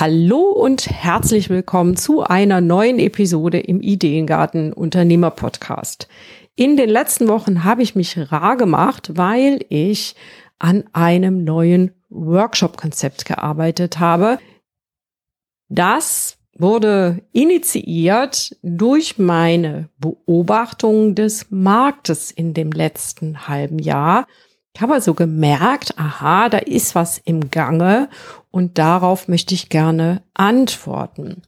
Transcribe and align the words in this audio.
Hallo 0.00 0.42
und 0.42 0.88
herzlich 0.88 1.50
willkommen 1.50 1.96
zu 1.96 2.22
einer 2.22 2.60
neuen 2.60 3.00
Episode 3.00 3.58
im 3.58 3.80
Ideengarten 3.80 4.72
Unternehmer 4.72 5.32
Podcast. 5.32 6.06
In 6.54 6.76
den 6.76 6.88
letzten 6.88 7.26
Wochen 7.26 7.64
habe 7.64 7.82
ich 7.82 7.96
mich 7.96 8.16
rar 8.30 8.56
gemacht, 8.56 9.10
weil 9.16 9.58
ich 9.70 10.14
an 10.60 10.84
einem 10.92 11.42
neuen 11.42 11.90
Workshop-Konzept 12.10 13.24
gearbeitet 13.24 13.98
habe. 13.98 14.38
Das 15.68 16.38
wurde 16.56 17.20
initiiert 17.32 18.56
durch 18.62 19.18
meine 19.18 19.88
Beobachtung 19.98 21.16
des 21.16 21.50
Marktes 21.50 22.30
in 22.30 22.54
dem 22.54 22.70
letzten 22.70 23.48
halben 23.48 23.80
Jahr 23.80 24.28
ich 24.78 24.82
habe 24.82 24.94
also 24.94 25.12
gemerkt, 25.12 25.98
aha, 25.98 26.48
da 26.48 26.58
ist 26.58 26.94
was 26.94 27.18
im 27.18 27.50
Gange 27.50 28.08
und 28.52 28.78
darauf 28.78 29.26
möchte 29.26 29.52
ich 29.52 29.70
gerne 29.70 30.22
antworten. 30.34 31.42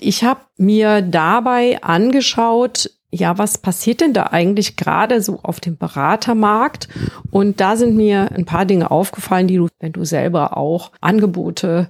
Ich 0.00 0.24
habe 0.24 0.40
mir 0.56 1.00
dabei 1.00 1.80
angeschaut, 1.80 2.90
ja, 3.12 3.38
was 3.38 3.58
passiert 3.58 4.00
denn 4.00 4.14
da 4.14 4.24
eigentlich 4.32 4.74
gerade 4.74 5.22
so 5.22 5.38
auf 5.44 5.60
dem 5.60 5.76
Beratermarkt? 5.76 6.88
Und 7.30 7.60
da 7.60 7.76
sind 7.76 7.94
mir 7.94 8.32
ein 8.32 8.46
paar 8.46 8.64
Dinge 8.64 8.90
aufgefallen, 8.90 9.46
die 9.46 9.58
du, 9.58 9.68
wenn 9.78 9.92
du 9.92 10.04
selber 10.04 10.56
auch 10.56 10.90
Angebote 11.00 11.88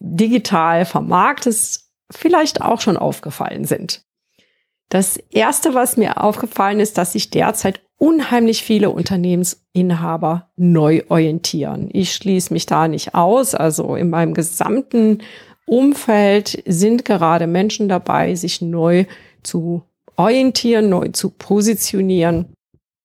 digital 0.00 0.86
vermarktest, 0.86 1.88
vielleicht 2.10 2.62
auch 2.62 2.80
schon 2.80 2.96
aufgefallen 2.96 3.64
sind. 3.64 4.05
Das 4.88 5.16
erste, 5.30 5.74
was 5.74 5.96
mir 5.96 6.22
aufgefallen 6.22 6.80
ist, 6.80 6.96
dass 6.98 7.12
sich 7.12 7.30
derzeit 7.30 7.80
unheimlich 7.98 8.62
viele 8.62 8.90
Unternehmensinhaber 8.90 10.50
neu 10.56 11.02
orientieren. 11.08 11.88
Ich 11.92 12.14
schließe 12.14 12.52
mich 12.52 12.66
da 12.66 12.88
nicht 12.88 13.14
aus. 13.14 13.54
Also 13.54 13.96
in 13.96 14.10
meinem 14.10 14.34
gesamten 14.34 15.22
Umfeld 15.66 16.62
sind 16.66 17.04
gerade 17.04 17.46
Menschen 17.46 17.88
dabei, 17.88 18.34
sich 18.34 18.60
neu 18.60 19.06
zu 19.42 19.82
orientieren, 20.16 20.88
neu 20.88 21.08
zu 21.08 21.30
positionieren. 21.30 22.54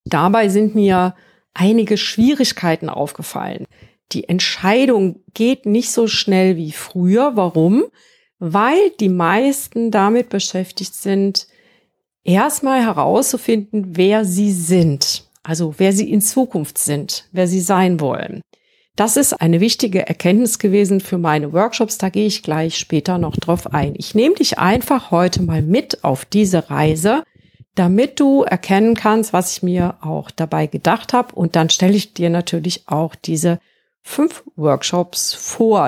Dabei 0.06 0.50
sind 0.50 0.76
mir 0.76 1.16
einige 1.54 1.98
Schwierigkeiten 1.98 2.90
aufgefallen. 2.90 3.66
Die 4.12 4.28
Entscheidung 4.28 5.22
geht 5.34 5.66
nicht 5.66 5.92
so 5.92 6.08
schnell 6.08 6.58
wie 6.58 6.72
früher. 6.72 7.36
Warum? 7.36 7.86
Weil 8.40 8.92
die 9.00 9.09
meisten 9.09 9.92
damit 9.92 10.30
beschäftigt 10.30 10.94
sind, 10.94 11.48
erstmal 12.23 12.83
herauszufinden, 12.83 13.97
wer 13.97 14.25
sie 14.25 14.52
sind, 14.52 15.23
also 15.44 15.75
wer 15.77 15.94
sie 15.94 16.11
in 16.11 16.22
Zukunft 16.22 16.78
sind, 16.78 17.28
wer 17.31 17.47
sie 17.47 17.61
sein 17.61 18.00
wollen. 18.00 18.41
Das 18.95 19.17
ist 19.17 19.33
eine 19.33 19.61
wichtige 19.61 20.08
Erkenntnis 20.08 20.59
gewesen 20.59 21.00
für 21.00 21.17
meine 21.17 21.53
Workshops. 21.53 21.97
Da 21.97 22.09
gehe 22.09 22.28
ich 22.28 22.44
gleich 22.44 22.78
später 22.78 23.17
noch 23.17 23.36
drauf 23.38 23.73
ein. 23.73 23.94
Ich 23.97 24.16
nehme 24.16 24.36
dich 24.36 24.59
einfach 24.59 25.11
heute 25.11 25.41
mal 25.41 25.61
mit 25.61 26.03
auf 26.03 26.25
diese 26.25 26.69
Reise, 26.69 27.23
damit 27.75 28.19
du 28.19 28.44
erkennen 28.44 28.96
kannst, 28.96 29.31
was 29.31 29.53
ich 29.56 29.63
mir 29.63 29.97
auch 30.01 30.29
dabei 30.29 30.67
gedacht 30.67 31.13
habe. 31.13 31.34
Und 31.34 31.56
dann 31.56 31.69
stelle 31.69 31.96
ich 31.96 32.13
dir 32.13 32.29
natürlich 32.29 32.88
auch 32.88 33.16
diese 33.16 33.59
fünf 34.03 34.44
Workshops 34.56 35.34
vor 35.34 35.88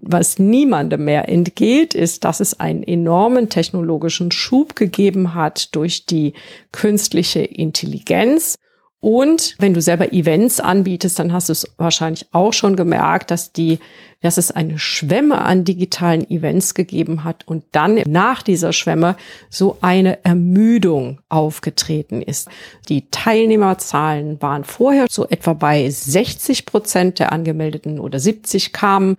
was 0.00 0.38
niemandem 0.38 1.04
mehr 1.04 1.28
entgeht, 1.28 1.94
ist, 1.94 2.24
dass 2.24 2.40
es 2.40 2.58
einen 2.60 2.82
enormen 2.82 3.48
technologischen 3.48 4.30
Schub 4.30 4.76
gegeben 4.76 5.34
hat 5.34 5.74
durch 5.74 6.06
die 6.06 6.34
künstliche 6.70 7.40
Intelligenz. 7.40 8.56
Und 9.00 9.56
wenn 9.58 9.74
du 9.74 9.82
selber 9.82 10.12
Events 10.12 10.60
anbietest, 10.60 11.18
dann 11.18 11.32
hast 11.32 11.48
du 11.48 11.52
es 11.52 11.66
wahrscheinlich 11.76 12.26
auch 12.30 12.52
schon 12.52 12.76
gemerkt, 12.76 13.32
dass 13.32 13.50
die, 13.52 13.80
dass 14.20 14.36
es 14.36 14.52
eine 14.52 14.78
Schwemme 14.78 15.40
an 15.40 15.64
digitalen 15.64 16.30
Events 16.30 16.74
gegeben 16.74 17.24
hat 17.24 17.48
und 17.48 17.64
dann 17.72 18.00
nach 18.06 18.44
dieser 18.44 18.72
Schwemme 18.72 19.16
so 19.50 19.76
eine 19.80 20.24
Ermüdung 20.24 21.18
aufgetreten 21.28 22.22
ist. 22.22 22.48
Die 22.88 23.10
Teilnehmerzahlen 23.10 24.40
waren 24.40 24.62
vorher 24.62 25.06
so 25.10 25.26
etwa 25.28 25.54
bei 25.54 25.90
60 25.90 26.64
Prozent 26.64 27.18
der 27.18 27.32
Angemeldeten 27.32 27.98
oder 27.98 28.20
70 28.20 28.72
kamen 28.72 29.16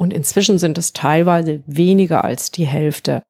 und 0.00 0.14
inzwischen 0.14 0.58
sind 0.58 0.78
es 0.78 0.94
teilweise 0.94 1.62
weniger 1.66 2.24
als 2.24 2.50
die 2.50 2.64
Hälfte. 2.64 3.22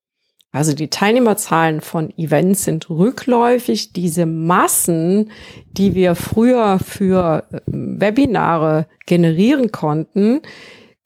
Also 0.53 0.72
die 0.72 0.86
Teilnehmerzahlen 0.86 1.81
von 1.81 2.16
Events 2.16 2.62
sind 2.62 2.88
rückläufig. 2.88 3.92
Diese 3.92 4.25
Massen, 4.25 5.32
die 5.72 5.97
wir 5.97 6.14
früher 6.14 6.78
für 6.78 7.42
ähm, 7.66 8.00
Webinare 8.00 8.86
generieren 9.04 9.72
konnten, 9.72 10.42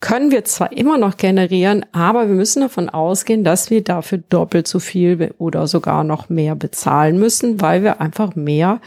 können 0.01 0.29
wir 0.29 0.45
zwar 0.45 0.71
immer 0.71 0.99
noch 0.99 1.17
generieren, 1.17 1.83
aber 1.93 2.27
wir 2.27 2.35
müssen 2.35 2.61
davon 2.61 2.87
ausgehen, 2.87 3.43
dass 3.43 3.71
wir 3.71 3.83
dafür 3.83 4.19
doppelt 4.19 4.67
so 4.67 4.77
viel 4.77 5.33
oder 5.39 5.65
sogar 5.65 6.03
noch 6.03 6.29
mehr 6.29 6.53
bezahlen 6.53 7.17
müssen, 7.17 7.59
weil 7.59 7.81
wir 7.81 7.99
einfach 7.99 8.35
mehr 8.35 8.81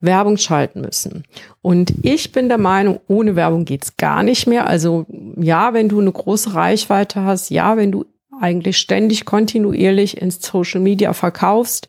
Werbung 0.00 0.38
schalten 0.38 0.80
müssen. 0.80 1.24
Und 1.62 1.92
ich 2.02 2.32
bin 2.32 2.48
der 2.48 2.58
Meinung, 2.58 3.00
ohne 3.06 3.36
Werbung 3.36 3.64
geht's 3.64 3.96
gar 3.96 4.22
nicht 4.22 4.46
mehr. 4.46 4.66
Also 4.66 5.06
ja, 5.36 5.74
wenn 5.74 5.88
du 5.88 6.00
eine 6.00 6.12
große 6.12 6.54
Reichweite 6.54 7.22
hast, 7.22 7.50
ja, 7.50 7.76
wenn 7.76 7.92
du 7.92 8.06
eigentlich 8.40 8.78
ständig 8.78 9.26
kontinuierlich 9.26 10.20
ins 10.20 10.40
Social 10.40 10.80
Media 10.80 11.12
verkaufst 11.12 11.88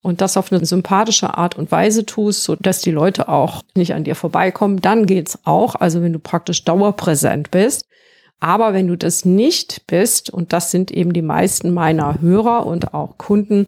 und 0.00 0.20
das 0.20 0.36
auf 0.36 0.52
eine 0.52 0.64
sympathische 0.64 1.36
Art 1.36 1.56
und 1.58 1.72
Weise 1.72 2.06
tust, 2.06 2.44
so 2.44 2.54
dass 2.54 2.80
die 2.80 2.92
Leute 2.92 3.28
auch 3.28 3.62
nicht 3.74 3.94
an 3.94 4.04
dir 4.04 4.14
vorbeikommen, 4.14 4.80
dann 4.80 5.06
geht's 5.06 5.40
auch. 5.44 5.74
Also 5.74 6.00
wenn 6.02 6.12
du 6.12 6.20
praktisch 6.20 6.64
dauerpräsent 6.64 7.50
bist. 7.50 7.86
Aber 8.40 8.72
wenn 8.72 8.86
du 8.86 8.96
das 8.96 9.24
nicht 9.24 9.88
bist, 9.88 10.30
und 10.30 10.52
das 10.52 10.70
sind 10.70 10.92
eben 10.92 11.12
die 11.12 11.22
meisten 11.22 11.74
meiner 11.74 12.20
Hörer 12.20 12.66
und 12.66 12.94
auch 12.94 13.18
Kunden, 13.18 13.66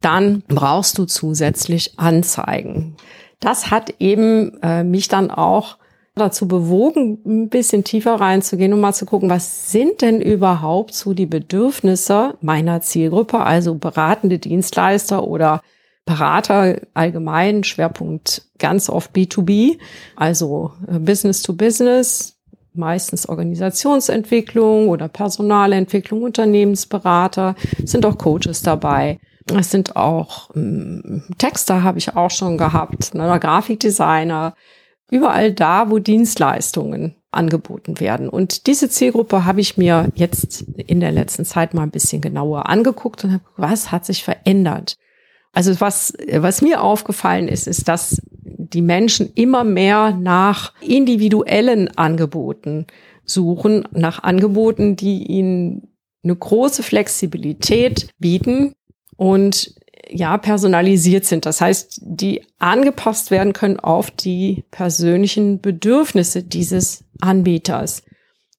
dann 0.00 0.44
brauchst 0.46 0.98
du 0.98 1.06
zusätzlich 1.06 1.98
Anzeigen 1.98 2.96
das 3.44 3.70
hat 3.70 3.94
eben 3.98 4.62
äh, 4.62 4.84
mich 4.84 5.08
dann 5.08 5.30
auch 5.30 5.76
dazu 6.14 6.46
bewogen, 6.46 7.18
ein 7.24 7.48
bisschen 7.48 7.84
tiefer 7.84 8.14
reinzugehen 8.14 8.72
und 8.72 8.80
mal 8.80 8.92
zu 8.92 9.06
gucken, 9.06 9.30
was 9.30 9.72
sind 9.72 10.02
denn 10.02 10.20
überhaupt 10.20 10.94
so 10.94 11.14
die 11.14 11.26
Bedürfnisse 11.26 12.34
meiner 12.40 12.82
Zielgruppe, 12.82 13.40
also 13.40 13.74
beratende 13.74 14.38
Dienstleister 14.38 15.26
oder 15.26 15.62
Berater 16.04 16.80
allgemein, 16.94 17.64
Schwerpunkt 17.64 18.42
ganz 18.58 18.90
oft 18.90 19.14
B2B, 19.14 19.78
also 20.16 20.72
äh, 20.86 20.98
Business 20.98 21.42
to 21.42 21.54
Business, 21.54 22.36
meistens 22.74 23.28
Organisationsentwicklung 23.28 24.88
oder 24.88 25.08
Personalentwicklung, 25.08 26.22
Unternehmensberater, 26.22 27.54
sind 27.84 28.04
auch 28.04 28.18
Coaches 28.18 28.62
dabei. 28.62 29.18
Es 29.54 29.70
sind 29.70 29.96
auch 29.96 30.50
ähm, 30.54 31.24
Texter 31.38 31.82
habe 31.82 31.98
ich 31.98 32.14
auch 32.16 32.30
schon 32.30 32.58
gehabt, 32.58 33.14
ne, 33.14 33.38
Grafikdesigner, 33.40 34.54
überall 35.10 35.52
da, 35.52 35.90
wo 35.90 35.98
Dienstleistungen 35.98 37.16
angeboten 37.30 37.98
werden. 37.98 38.28
Und 38.28 38.66
diese 38.66 38.88
Zielgruppe 38.88 39.44
habe 39.44 39.60
ich 39.60 39.76
mir 39.76 40.10
jetzt 40.14 40.62
in 40.76 41.00
der 41.00 41.12
letzten 41.12 41.44
Zeit 41.44 41.74
mal 41.74 41.82
ein 41.82 41.90
bisschen 41.90 42.20
genauer 42.20 42.68
angeguckt 42.68 43.24
und 43.24 43.32
habe, 43.32 43.44
was 43.56 43.90
hat 43.90 44.04
sich 44.04 44.22
verändert? 44.22 44.96
Also 45.52 45.78
was, 45.80 46.14
was 46.34 46.62
mir 46.62 46.82
aufgefallen 46.82 47.48
ist, 47.48 47.66
ist, 47.66 47.88
dass 47.88 48.22
die 48.32 48.82
Menschen 48.82 49.32
immer 49.34 49.64
mehr 49.64 50.12
nach 50.12 50.72
individuellen 50.80 51.96
Angeboten 51.96 52.86
suchen, 53.24 53.86
nach 53.92 54.22
Angeboten, 54.22 54.96
die 54.96 55.24
ihnen 55.24 55.88
eine 56.24 56.36
große 56.36 56.82
Flexibilität 56.82 58.08
bieten, 58.18 58.74
und 59.16 59.74
ja, 60.08 60.36
personalisiert 60.36 61.24
sind. 61.24 61.46
Das 61.46 61.60
heißt, 61.60 62.00
die 62.02 62.42
angepasst 62.58 63.30
werden 63.30 63.52
können 63.52 63.80
auf 63.80 64.10
die 64.10 64.64
persönlichen 64.70 65.60
Bedürfnisse 65.60 66.42
dieses 66.42 67.04
Anbieters. 67.20 68.02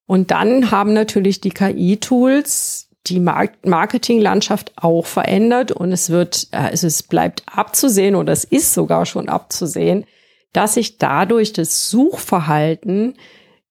Und 0.06 0.30
dann 0.30 0.70
haben 0.70 0.92
natürlich 0.92 1.40
die 1.40 1.50
KI-Tools 1.50 2.88
die 3.06 3.20
Marketinglandschaft 3.20 4.72
auch 4.76 5.04
verändert 5.04 5.72
und 5.72 5.92
es 5.92 6.08
wird, 6.08 6.48
also 6.52 6.86
es 6.86 7.02
bleibt 7.02 7.42
abzusehen 7.46 8.14
oder 8.14 8.32
es 8.32 8.44
ist 8.44 8.72
sogar 8.72 9.04
schon 9.04 9.28
abzusehen, 9.28 10.06
dass 10.54 10.74
sich 10.74 10.96
dadurch 10.96 11.52
das 11.52 11.90
Suchverhalten 11.90 13.14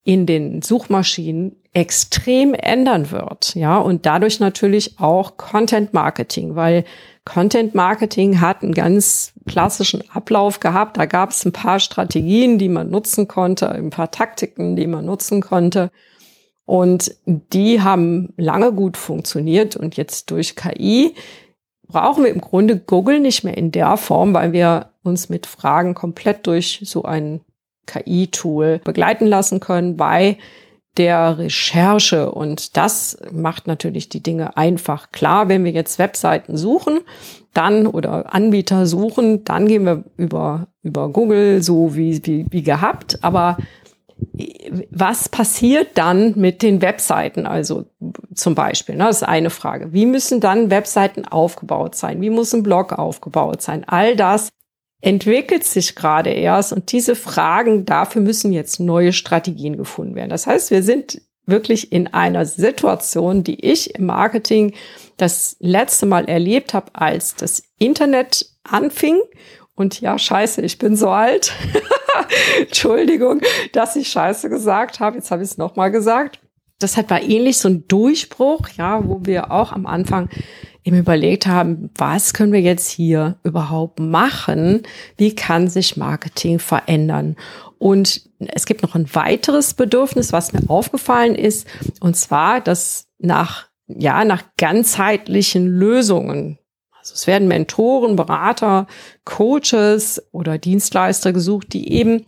in 0.04 0.26
den 0.26 0.62
Suchmaschinen 0.62 1.56
extrem 1.74 2.54
ändern 2.54 3.10
wird. 3.12 3.56
Ja, 3.56 3.78
und 3.78 4.06
dadurch 4.06 4.40
natürlich 4.40 5.00
auch 5.00 5.38
Content 5.38 5.94
Marketing, 5.94 6.56
weil 6.56 6.84
Content 7.26 7.74
Marketing 7.74 8.42
hat 8.42 8.64
einen 8.64 8.74
ganz 8.74 9.34
klassischen 9.48 10.04
Ablauf 10.12 10.60
gehabt. 10.60 10.98
Da 10.98 11.06
gab 11.06 11.32
es 11.32 11.46
ein 11.46 11.54
paar 11.54 11.80
Strategien, 11.80 12.58
die 12.58 12.70
man 12.70 12.90
nutzen 12.90 13.28
konnte, 13.28 13.70
ein 13.70 13.90
paar 13.90 14.12
Taktiken, 14.12 14.76
die 14.76 14.88
man 14.88 15.06
nutzen 15.06 15.42
konnte. 15.42 15.90
Und 16.66 17.16
die 17.26 17.82
haben 17.82 18.34
lange 18.38 18.74
gut 18.74 18.98
funktioniert. 18.98 19.76
Und 19.76 19.96
jetzt 19.96 20.32
durch 20.32 20.56
KI 20.56 21.16
brauchen 21.88 22.24
wir 22.24 22.32
im 22.32 22.42
Grunde 22.42 22.78
Google 22.78 23.20
nicht 23.20 23.44
mehr 23.44 23.58
in 23.58 23.72
der 23.72 23.98
Form, 23.98 24.34
weil 24.34 24.52
wir 24.52 24.92
uns 25.04 25.30
mit 25.30 25.46
Fragen 25.46 25.94
komplett 25.94 26.46
durch 26.46 26.82
so 26.84 27.04
ein 27.04 27.42
KI-Tool 27.86 28.82
begleiten 28.84 29.26
lassen 29.28 29.60
können 29.60 29.98
bei 29.98 30.38
der 30.98 31.38
Recherche. 31.40 32.32
Und 32.32 32.78
das 32.78 33.18
macht 33.32 33.68
natürlich 33.68 34.10
die 34.10 34.22
Dinge 34.22 34.58
einfach. 34.58 35.12
Klar, 35.12 35.50
wenn 35.50 35.64
wir 35.64 35.72
jetzt 35.72 36.00
Webseiten 36.00 36.58
suchen, 36.58 37.00
dann 37.54 37.88
oder 37.88 38.34
Anbieter 38.34 38.86
suchen, 38.86 39.44
dann 39.44 39.68
gehen 39.68 39.86
wir 39.86 40.04
über, 40.18 40.68
über 40.82 41.10
Google, 41.10 41.62
so 41.64 41.96
wie, 41.96 42.26
wie, 42.26 42.46
wie 42.50 42.64
gehabt. 42.64 43.20
Aber 43.24 43.58
was 44.90 45.30
passiert 45.30 45.90
dann 45.96 46.34
mit 46.38 46.62
den 46.62 46.82
Webseiten? 46.82 47.46
Also 47.46 47.86
zum 48.34 48.56
Beispiel, 48.56 48.96
ne, 48.96 49.06
das 49.06 49.18
ist 49.18 49.28
eine 49.28 49.50
Frage. 49.50 49.94
Wie 49.94 50.06
müssen 50.06 50.40
dann 50.40 50.70
Webseiten 50.70 51.26
aufgebaut 51.26 51.96
sein? 51.96 52.22
Wie 52.22 52.30
muss 52.30 52.54
ein 52.54 52.64
Blog 52.64 52.94
aufgebaut 52.94 53.62
sein? 53.62 53.84
All 53.88 54.16
das 54.16 54.50
entwickelt 55.04 55.66
sich 55.66 55.96
gerade 55.96 56.30
erst 56.30 56.72
und 56.72 56.94
diese 56.94 57.16
Fragen, 57.18 57.84
dafür 57.84 58.22
müssen 58.22 58.54
jetzt 58.54 58.80
neue 58.80 59.12
Strategien 59.12 59.76
gefunden 59.76 60.16
werden. 60.16 60.30
Das 60.30 60.48
heißt, 60.48 60.72
wir 60.72 60.82
sind 60.82 61.22
wirklich 61.46 61.92
in 61.92 62.08
einer 62.08 62.46
Situation, 62.46 63.44
die 63.44 63.66
ich 63.66 63.96
im 63.96 64.06
Marketing 64.06 64.74
das 65.18 65.58
letzte 65.60 66.06
Mal 66.06 66.30
erlebt 66.30 66.74
habe, 66.74 66.92
als 66.94 67.36
das 67.36 67.64
Internet 67.80 68.46
anfing. 68.64 69.20
Und 69.76 70.00
ja, 70.00 70.18
scheiße, 70.18 70.62
ich 70.62 70.78
bin 70.78 70.96
so 70.96 71.10
alt. 71.10 71.52
Entschuldigung, 72.62 73.42
dass 73.74 73.98
ich 73.98 74.08
scheiße 74.08 74.48
gesagt 74.48 75.02
habe. 75.02 75.18
Jetzt 75.18 75.32
habe 75.32 75.44
ich 75.44 75.50
es 75.50 75.58
nochmal 75.58 75.92
gesagt. 75.92 76.40
Das 76.80 76.96
hat 76.96 77.10
war 77.10 77.22
ähnlich 77.22 77.58
so 77.58 77.68
ein 77.68 77.86
Durchbruch, 77.90 78.70
ja, 78.78 79.06
wo 79.06 79.20
wir 79.24 79.52
auch 79.52 79.74
am 79.74 79.86
Anfang 79.86 80.30
eben 80.84 80.98
überlegt 80.98 81.48
haben, 81.48 81.90
was 81.96 82.34
können 82.34 82.52
wir 82.52 82.62
jetzt 82.62 82.90
hier 82.90 83.38
überhaupt 83.44 84.00
machen? 84.00 84.84
Wie 85.18 85.36
kann 85.36 85.68
sich 85.68 85.98
Marketing 85.98 86.60
verändern? 86.60 87.36
Und 87.78 88.30
es 88.40 88.66
gibt 88.66 88.84
noch 88.84 88.96
ein 88.96 89.14
weiteres 89.14 89.74
Bedürfnis, 89.74 90.34
was 90.34 90.54
mir 90.54 90.70
aufgefallen 90.70 91.36
ist, 91.36 91.68
und 92.00 92.16
zwar, 92.16 92.62
dass 92.62 93.08
nach, 93.20 93.68
ja, 93.88 94.26
nach 94.26 94.44
ganzheitlichen 94.58 95.68
Lösungen 95.68 96.60
also 97.04 97.16
es 97.16 97.28
werden 97.28 97.50
Mentoren, 97.50 98.16
Berater, 98.16 98.88
Coaches 99.26 100.24
oder 100.32 100.58
Dienstleister 100.58 101.34
gesucht, 101.34 101.74
die 101.74 101.92
eben 101.92 102.26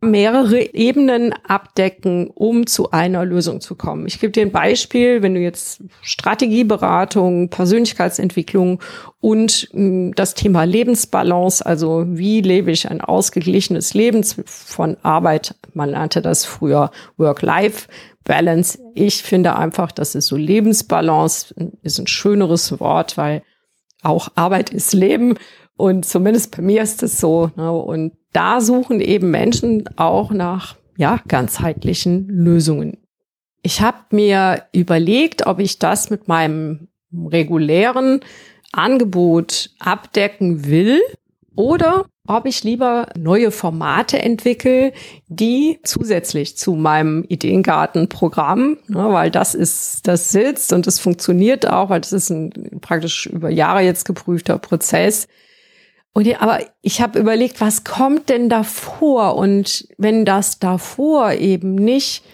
mehrere 0.00 0.74
Ebenen 0.74 1.32
abdecken, 1.46 2.28
um 2.28 2.66
zu 2.66 2.90
einer 2.90 3.24
Lösung 3.24 3.60
zu 3.60 3.74
kommen. 3.74 4.06
Ich 4.06 4.20
gebe 4.20 4.32
dir 4.32 4.42
ein 4.42 4.52
Beispiel, 4.52 5.22
wenn 5.22 5.34
du 5.34 5.40
jetzt 5.40 5.82
Strategieberatung, 6.02 7.48
Persönlichkeitsentwicklung 7.48 8.80
und 9.20 9.68
hm, 9.72 10.14
das 10.14 10.34
Thema 10.34 10.64
Lebensbalance, 10.64 11.64
also 11.64 12.04
wie 12.06 12.40
lebe 12.40 12.70
ich 12.70 12.90
ein 12.90 13.00
ausgeglichenes 13.00 13.94
Leben 13.94 14.22
von 14.24 14.96
Arbeit, 15.02 15.54
man 15.72 15.92
nannte 15.92 16.20
das 16.22 16.44
früher 16.44 16.90
Work-Life-Balance. 17.16 18.78
Ich 18.94 19.22
finde 19.22 19.56
einfach, 19.56 19.92
das 19.92 20.14
ist 20.14 20.26
so 20.26 20.36
Lebensbalance, 20.36 21.54
ist 21.82 21.98
ein 21.98 22.06
schöneres 22.06 22.78
Wort, 22.80 23.16
weil 23.16 23.42
auch 24.02 24.28
Arbeit 24.34 24.70
ist 24.70 24.92
Leben. 24.92 25.36
Und 25.76 26.06
zumindest 26.06 26.56
bei 26.56 26.62
mir 26.62 26.82
ist 26.82 27.02
es 27.02 27.20
so. 27.20 27.50
Ne? 27.56 27.70
Und 27.70 28.12
da 28.32 28.60
suchen 28.60 29.00
eben 29.00 29.30
Menschen 29.30 29.84
auch 29.96 30.30
nach 30.30 30.76
ja, 30.96 31.20
ganzheitlichen 31.28 32.28
Lösungen. 32.28 32.98
Ich 33.62 33.80
habe 33.80 33.98
mir 34.10 34.64
überlegt, 34.72 35.46
ob 35.46 35.58
ich 35.58 35.78
das 35.78 36.08
mit 36.10 36.28
meinem 36.28 36.88
regulären 37.12 38.20
Angebot 38.72 39.70
abdecken 39.78 40.66
will 40.66 41.00
oder 41.54 42.06
ob 42.26 42.46
ich 42.46 42.64
lieber 42.64 43.08
neue 43.16 43.50
Formate 43.50 44.20
entwickle, 44.20 44.92
die 45.28 45.78
zusätzlich 45.84 46.56
zu 46.56 46.74
meinem 46.74 47.24
Ideengartenprogramm, 47.28 48.78
ne, 48.88 49.12
weil 49.12 49.30
das 49.30 49.54
ist, 49.54 50.06
das 50.08 50.32
sitzt 50.32 50.72
und 50.72 50.86
das 50.86 50.98
funktioniert 50.98 51.68
auch, 51.68 51.90
weil 51.90 52.00
das 52.00 52.12
ist 52.12 52.30
ein 52.30 52.80
praktisch 52.80 53.26
über 53.26 53.50
Jahre 53.50 53.80
jetzt 53.80 54.04
geprüfter 54.04 54.58
Prozess, 54.58 55.28
und 56.16 56.26
ja, 56.26 56.40
aber 56.40 56.60
ich 56.80 57.02
habe 57.02 57.18
überlegt, 57.18 57.60
was 57.60 57.84
kommt 57.84 58.30
denn 58.30 58.48
davor? 58.48 59.36
Und 59.36 59.86
wenn 59.98 60.24
das 60.24 60.58
davor 60.58 61.32
eben 61.32 61.74
nicht 61.74 62.24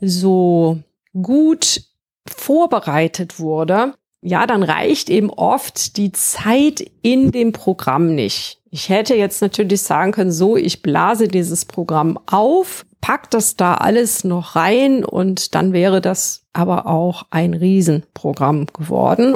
so 0.00 0.78
gut 1.12 1.82
vorbereitet 2.24 3.40
wurde, 3.40 3.94
ja, 4.22 4.46
dann 4.46 4.62
reicht 4.62 5.10
eben 5.10 5.30
oft 5.30 5.96
die 5.96 6.12
Zeit 6.12 6.88
in 7.02 7.32
dem 7.32 7.50
Programm 7.50 8.14
nicht. 8.14 8.60
Ich 8.70 8.90
hätte 8.90 9.16
jetzt 9.16 9.42
natürlich 9.42 9.82
sagen 9.82 10.12
können, 10.12 10.30
so, 10.30 10.56
ich 10.56 10.80
blase 10.80 11.26
dieses 11.26 11.64
Programm 11.64 12.20
auf, 12.26 12.86
pack 13.00 13.28
das 13.32 13.56
da 13.56 13.74
alles 13.74 14.22
noch 14.22 14.54
rein 14.54 15.04
und 15.04 15.56
dann 15.56 15.72
wäre 15.72 16.00
das 16.00 16.44
aber 16.52 16.86
auch 16.86 17.24
ein 17.30 17.54
Riesenprogramm 17.54 18.66
geworden. 18.66 19.34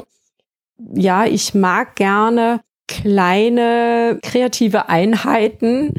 Ja, 0.79 1.25
ich 1.25 1.55
mag 1.55 1.97
gerne 1.97 2.61
kleine 2.91 4.19
kreative 4.21 4.89
Einheiten 4.89 5.95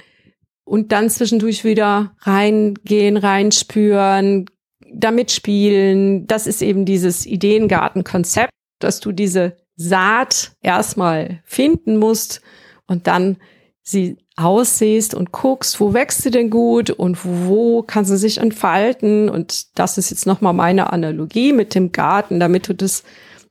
und 0.66 0.92
dann 0.92 1.10
zwischendurch 1.10 1.64
wieder 1.64 2.14
reingehen, 2.20 3.16
reinspüren, 3.16 4.46
damit 4.94 5.32
spielen. 5.32 6.28
Das 6.28 6.48
ist 6.48 6.62
eben 6.62 6.84
dieses 6.86 7.26
Ideengartenkonzept, 7.26 8.52
dass 8.80 9.00
du 9.00 9.14
diese 9.14 9.56
Saat 9.78 10.52
erstmal 10.62 11.40
finden 11.46 11.98
musst 11.98 12.42
und 12.88 13.08
dann 13.08 13.38
sie 13.82 14.18
aussiehst 14.36 15.14
und 15.14 15.32
guckst, 15.32 15.80
wo 15.80 15.94
wächst 15.94 16.24
sie 16.24 16.32
denn 16.32 16.50
gut 16.50 16.90
und 16.90 17.20
wo 17.24 17.84
kann 17.84 18.04
sie 18.04 18.18
sich 18.18 18.38
entfalten. 18.38 19.30
Und 19.30 19.80
das 19.80 19.98
ist 19.98 20.10
jetzt 20.10 20.28
nochmal 20.28 20.54
meine 20.54 20.92
Analogie 20.92 21.54
mit 21.54 21.74
dem 21.74 21.94
Garten, 21.94 22.42
damit 22.42 22.68
du 22.68 22.76
das 22.76 23.04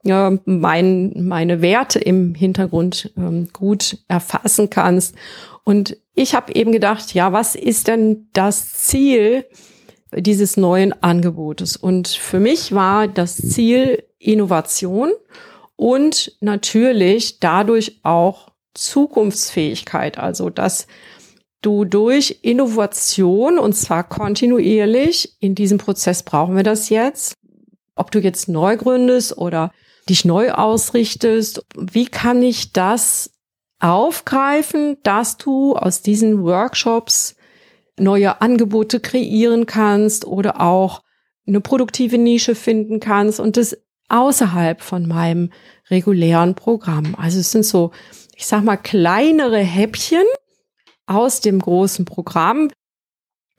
ja, 0.02 0.38
mein, 0.45 1.12
meine 1.26 1.61
Werte 1.62 1.99
im 1.99 2.35
Hintergrund 2.35 3.12
ähm, 3.16 3.49
gut 3.52 3.99
erfassen 4.09 4.71
kannst. 4.71 5.14
Und 5.64 5.97
ich 6.14 6.35
habe 6.35 6.54
eben 6.54 6.73
gedacht, 6.73 7.14
ja, 7.14 7.33
was 7.33 7.54
ist 7.54 7.88
denn 7.88 8.28
das 8.33 8.73
Ziel 8.73 9.45
dieses 10.14 10.57
neuen 10.57 10.92
Angebotes? 11.02 11.76
Und 11.76 12.09
für 12.09 12.40
mich 12.40 12.73
war 12.73 13.09
das 13.09 13.37
Ziel 13.37 14.04
Innovation 14.19 15.12
und 15.76 16.37
natürlich 16.40 17.40
dadurch 17.40 18.00
auch 18.02 18.50
Zukunftsfähigkeit. 18.75 20.19
Also, 20.19 20.50
dass 20.50 20.87
du 21.62 21.85
durch 21.85 22.40
Innovation 22.42 23.59
und 23.59 23.75
zwar 23.75 24.04
kontinuierlich, 24.04 25.37
in 25.40 25.54
diesem 25.54 25.78
Prozess 25.78 26.23
brauchen 26.23 26.57
wir 26.57 26.62
das 26.62 26.88
jetzt, 26.88 27.35
ob 27.95 28.11
du 28.11 28.19
jetzt 28.19 28.49
neu 28.49 28.76
gründest 28.76 29.37
oder 29.37 29.73
dich 30.10 30.24
neu 30.24 30.52
ausrichtest. 30.52 31.64
Wie 31.76 32.06
kann 32.06 32.42
ich 32.42 32.72
das 32.72 33.30
aufgreifen, 33.78 34.98
dass 35.02 35.38
du 35.38 35.74
aus 35.74 36.02
diesen 36.02 36.42
Workshops 36.42 37.36
neue 37.98 38.40
Angebote 38.40 39.00
kreieren 39.00 39.66
kannst 39.66 40.26
oder 40.26 40.60
auch 40.60 41.02
eine 41.46 41.60
produktive 41.60 42.18
Nische 42.18 42.54
finden 42.54 43.00
kannst 43.00 43.40
und 43.40 43.56
das 43.56 43.76
außerhalb 44.08 44.82
von 44.82 45.06
meinem 45.06 45.50
regulären 45.88 46.54
Programm. 46.54 47.14
Also 47.16 47.38
es 47.38 47.52
sind 47.52 47.64
so, 47.64 47.92
ich 48.36 48.46
sag 48.46 48.64
mal, 48.64 48.76
kleinere 48.76 49.58
Häppchen 49.58 50.24
aus 51.06 51.40
dem 51.40 51.60
großen 51.60 52.04
Programm, 52.04 52.70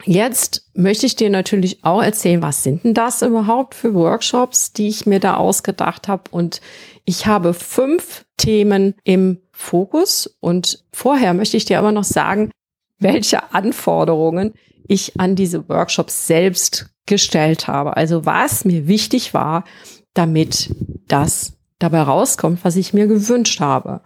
Jetzt 0.05 0.69
möchte 0.73 1.05
ich 1.05 1.15
dir 1.15 1.29
natürlich 1.29 1.83
auch 1.83 2.01
erzählen, 2.01 2.41
was 2.41 2.63
sind 2.63 2.83
denn 2.83 2.93
das 2.93 3.21
überhaupt 3.21 3.75
für 3.75 3.93
Workshops, 3.93 4.73
die 4.73 4.87
ich 4.87 5.05
mir 5.05 5.19
da 5.19 5.35
ausgedacht 5.35 6.07
habe. 6.07 6.23
Und 6.31 6.61
ich 7.05 7.27
habe 7.27 7.53
fünf 7.53 8.25
Themen 8.37 8.95
im 9.03 9.39
Fokus. 9.51 10.35
Und 10.39 10.83
vorher 10.91 11.33
möchte 11.33 11.57
ich 11.57 11.65
dir 11.65 11.79
aber 11.79 11.91
noch 11.91 12.03
sagen, 12.03 12.51
welche 12.99 13.53
Anforderungen 13.53 14.53
ich 14.87 15.19
an 15.19 15.35
diese 15.35 15.67
Workshops 15.69 16.27
selbst 16.27 16.89
gestellt 17.05 17.67
habe. 17.67 17.97
Also 17.97 18.25
was 18.25 18.65
mir 18.65 18.87
wichtig 18.87 19.33
war, 19.33 19.65
damit 20.13 20.73
das 21.07 21.53
dabei 21.79 22.01
rauskommt, 22.01 22.63
was 22.63 22.75
ich 22.75 22.93
mir 22.93 23.07
gewünscht 23.07 23.59
habe. 23.59 24.01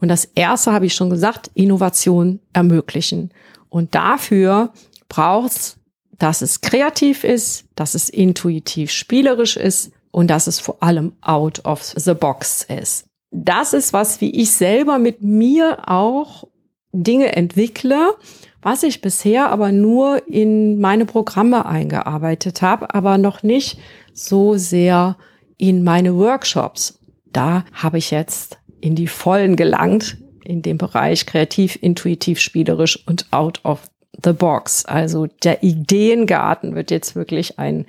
Und 0.00 0.08
das 0.08 0.24
erste 0.34 0.72
habe 0.72 0.86
ich 0.86 0.94
schon 0.94 1.10
gesagt, 1.10 1.50
Innovation 1.54 2.40
ermöglichen. 2.52 3.30
Und 3.68 3.94
dafür 3.94 4.72
braucht's, 5.08 5.78
dass 6.18 6.42
es 6.42 6.60
kreativ 6.60 7.24
ist, 7.24 7.64
dass 7.74 7.94
es 7.94 8.08
intuitiv 8.08 8.90
spielerisch 8.90 9.56
ist 9.56 9.92
und 10.10 10.28
dass 10.28 10.46
es 10.46 10.60
vor 10.60 10.82
allem 10.82 11.12
out 11.20 11.64
of 11.64 11.82
the 11.82 12.14
box 12.14 12.64
ist. 12.64 13.06
das 13.30 13.74
ist 13.74 13.92
was, 13.92 14.20
wie 14.20 14.30
ich 14.30 14.52
selber 14.52 14.98
mit 14.98 15.22
mir 15.22 15.90
auch 15.90 16.44
Dinge 16.92 17.36
entwickle, 17.36 18.14
was 18.62 18.82
ich 18.82 19.00
bisher 19.00 19.50
aber 19.50 19.72
nur 19.72 20.26
in 20.26 20.80
meine 20.80 21.04
Programme 21.04 21.66
eingearbeitet 21.66 22.62
habe, 22.62 22.94
aber 22.94 23.18
noch 23.18 23.42
nicht 23.42 23.78
so 24.12 24.56
sehr 24.56 25.16
in 25.58 25.84
meine 25.84 26.16
Workshops. 26.16 26.98
Da 27.26 27.64
habe 27.72 27.98
ich 27.98 28.10
jetzt 28.10 28.58
in 28.80 28.94
die 28.94 29.06
Vollen 29.06 29.56
gelangt 29.56 30.18
in 30.42 30.62
dem 30.62 30.78
Bereich 30.78 31.26
kreativ, 31.26 31.78
intuitiv, 31.80 32.40
spielerisch 32.40 33.04
und 33.06 33.26
out 33.32 33.64
of 33.64 33.82
the 34.24 34.32
box. 34.32 34.84
Also 34.84 35.26
der 35.42 35.62
Ideengarten 35.62 36.74
wird 36.74 36.90
jetzt 36.90 37.16
wirklich 37.16 37.58
ein 37.58 37.86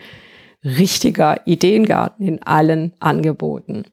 richtiger 0.63 1.46
Ideengarten 1.46 2.27
in 2.27 2.43
allen 2.43 2.93
Angeboten. 3.00 3.86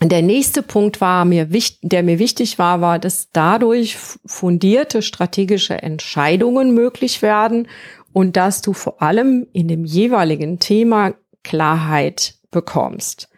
Und 0.00 0.10
der 0.10 0.22
nächste 0.22 0.62
Punkt 0.62 1.00
war 1.00 1.24
mir 1.24 1.52
wichtig, 1.52 1.78
der 1.82 2.02
mir 2.02 2.18
wichtig 2.18 2.58
war, 2.58 2.80
war, 2.80 2.98
dass 2.98 3.30
dadurch 3.32 3.96
fundierte 4.26 5.02
strategische 5.02 5.82
Entscheidungen 5.82 6.74
möglich 6.74 7.22
werden 7.22 7.68
und 8.12 8.36
dass 8.36 8.60
du 8.60 8.72
vor 8.72 9.00
allem 9.02 9.46
in 9.52 9.68
dem 9.68 9.84
jeweiligen 9.84 10.58
Thema 10.58 11.14
Klarheit 11.42 12.34
bekommst. 12.50 13.28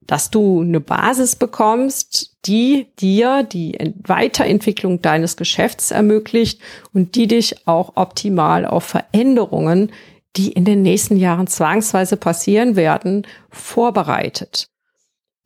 Dass 0.00 0.30
du 0.30 0.62
eine 0.62 0.80
Basis 0.80 1.36
bekommst, 1.36 2.36
die 2.48 2.86
dir 2.98 3.42
die 3.42 3.78
Weiterentwicklung 4.04 5.02
deines 5.02 5.36
Geschäfts 5.36 5.90
ermöglicht 5.90 6.60
und 6.94 7.14
die 7.14 7.26
dich 7.26 7.66
auch 7.68 7.92
optimal 7.96 8.64
auf 8.64 8.84
Veränderungen, 8.84 9.92
die 10.36 10.52
in 10.52 10.64
den 10.64 10.82
nächsten 10.82 11.16
Jahren 11.16 11.46
zwangsweise 11.46 12.16
passieren 12.16 12.74
werden, 12.74 13.26
vorbereitet. 13.50 14.68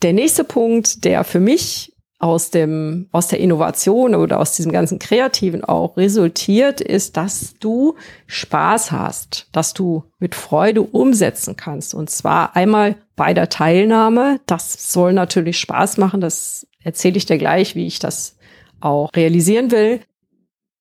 Der 0.03 0.13
nächste 0.13 0.45
Punkt, 0.45 1.05
der 1.05 1.25
für 1.25 1.41
mich 1.41 1.92
aus 2.23 2.51
dem, 2.51 3.09
aus 3.11 3.27
der 3.27 3.41
Innovation 3.41 4.15
oder 4.15 4.39
aus 4.39 4.55
diesem 4.55 4.71
ganzen 4.71 5.01
Kreativen 5.01 5.65
auch 5.65 5.97
resultiert, 5.97 6.81
ist, 6.81 7.17
dass 7.17 7.55
du 7.59 7.97
Spaß 8.29 8.93
hast, 8.93 9.49
dass 9.51 9.75
du 9.75 10.05
mit 10.21 10.37
Freude 10.37 10.83
umsetzen 10.83 11.57
kannst. 11.57 11.95
Und 11.95 12.11
zwar 12.11 12.55
einmal 12.55 12.95
bei 13.17 13.35
der 13.35 13.49
Teilnahme. 13.49 14.39
Das 14.47 14.93
soll 14.93 15.15
natürlich 15.15 15.59
Spaß 15.59 15.97
machen. 15.97 16.21
Das 16.21 16.65
erzähle 16.85 17.17
ich 17.17 17.27
dir 17.27 17.39
gleich, 17.39 17.75
wie 17.75 17.89
ich 17.89 17.99
das 17.99 18.37
auch 18.81 19.11
realisieren 19.17 19.73
will. 19.73 20.01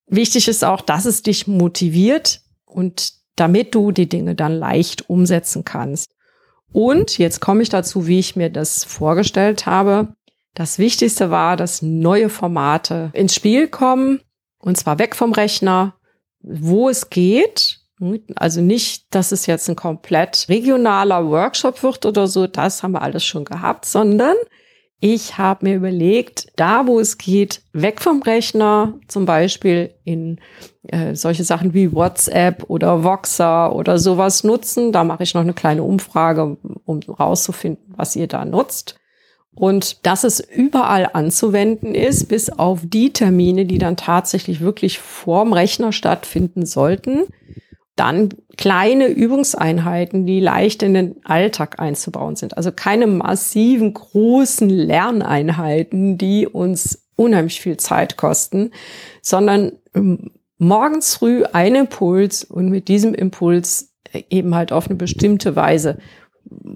Wichtig 0.06 0.46
ist 0.46 0.64
auch, 0.64 0.80
dass 0.80 1.06
es 1.06 1.22
dich 1.22 1.48
motiviert 1.48 2.42
und 2.64 3.14
damit 3.34 3.74
du 3.74 3.90
die 3.90 4.08
Dinge 4.08 4.36
dann 4.36 4.52
leicht 4.52 5.10
umsetzen 5.10 5.64
kannst. 5.64 6.14
Und 6.70 7.18
jetzt 7.18 7.40
komme 7.40 7.62
ich 7.62 7.68
dazu, 7.68 8.06
wie 8.06 8.20
ich 8.20 8.36
mir 8.36 8.48
das 8.48 8.84
vorgestellt 8.84 9.66
habe. 9.66 10.14
Das 10.54 10.78
Wichtigste 10.78 11.30
war, 11.30 11.56
dass 11.56 11.82
neue 11.82 12.28
Formate 12.28 13.10
ins 13.14 13.34
Spiel 13.34 13.68
kommen, 13.68 14.20
und 14.58 14.76
zwar 14.76 14.98
weg 14.98 15.16
vom 15.16 15.32
Rechner, 15.32 15.94
wo 16.40 16.88
es 16.88 17.10
geht. 17.10 17.80
Also 18.34 18.60
nicht, 18.60 19.14
dass 19.14 19.32
es 19.32 19.46
jetzt 19.46 19.68
ein 19.68 19.76
komplett 19.76 20.46
regionaler 20.48 21.28
Workshop 21.28 21.82
wird 21.82 22.04
oder 22.04 22.26
so, 22.26 22.46
das 22.46 22.82
haben 22.82 22.92
wir 22.92 23.02
alles 23.02 23.24
schon 23.24 23.44
gehabt, 23.44 23.84
sondern 23.84 24.34
ich 25.04 25.36
habe 25.36 25.66
mir 25.66 25.76
überlegt, 25.76 26.52
da 26.54 26.86
wo 26.86 27.00
es 27.00 27.18
geht, 27.18 27.62
weg 27.72 28.00
vom 28.00 28.22
Rechner, 28.22 28.94
zum 29.08 29.24
Beispiel 29.24 29.94
in 30.04 30.40
äh, 30.84 31.16
solche 31.16 31.42
Sachen 31.42 31.74
wie 31.74 31.92
WhatsApp 31.92 32.64
oder 32.68 33.02
Voxer 33.02 33.74
oder 33.74 33.98
sowas 33.98 34.44
nutzen. 34.44 34.92
Da 34.92 35.02
mache 35.02 35.24
ich 35.24 35.34
noch 35.34 35.40
eine 35.40 35.54
kleine 35.54 35.82
Umfrage, 35.82 36.56
um 36.84 37.00
rauszufinden, 37.00 37.94
was 37.96 38.14
ihr 38.14 38.28
da 38.28 38.44
nutzt. 38.44 39.00
Und 39.54 40.06
dass 40.06 40.24
es 40.24 40.40
überall 40.40 41.10
anzuwenden 41.12 41.94
ist, 41.94 42.28
bis 42.28 42.48
auf 42.48 42.80
die 42.84 43.12
Termine, 43.12 43.66
die 43.66 43.78
dann 43.78 43.96
tatsächlich 43.96 44.60
wirklich 44.60 44.98
vorm 44.98 45.52
Rechner 45.52 45.92
stattfinden 45.92 46.64
sollten. 46.64 47.24
Dann 47.94 48.30
kleine 48.56 49.08
Übungseinheiten, 49.08 50.24
die 50.24 50.40
leicht 50.40 50.82
in 50.82 50.94
den 50.94 51.16
Alltag 51.24 51.78
einzubauen 51.78 52.36
sind. 52.36 52.56
Also 52.56 52.72
keine 52.72 53.06
massiven, 53.06 53.92
großen 53.92 54.70
Lerneinheiten, 54.70 56.16
die 56.16 56.46
uns 56.46 57.06
unheimlich 57.14 57.60
viel 57.60 57.76
Zeit 57.76 58.16
kosten, 58.16 58.70
sondern 59.20 59.72
ähm, 59.94 60.30
morgens 60.56 61.16
früh 61.16 61.44
ein 61.44 61.74
Impuls 61.74 62.44
und 62.44 62.70
mit 62.70 62.88
diesem 62.88 63.14
Impuls 63.14 63.92
eben 64.30 64.54
halt 64.54 64.72
auf 64.72 64.86
eine 64.88 64.96
bestimmte 64.96 65.56
Weise 65.56 65.98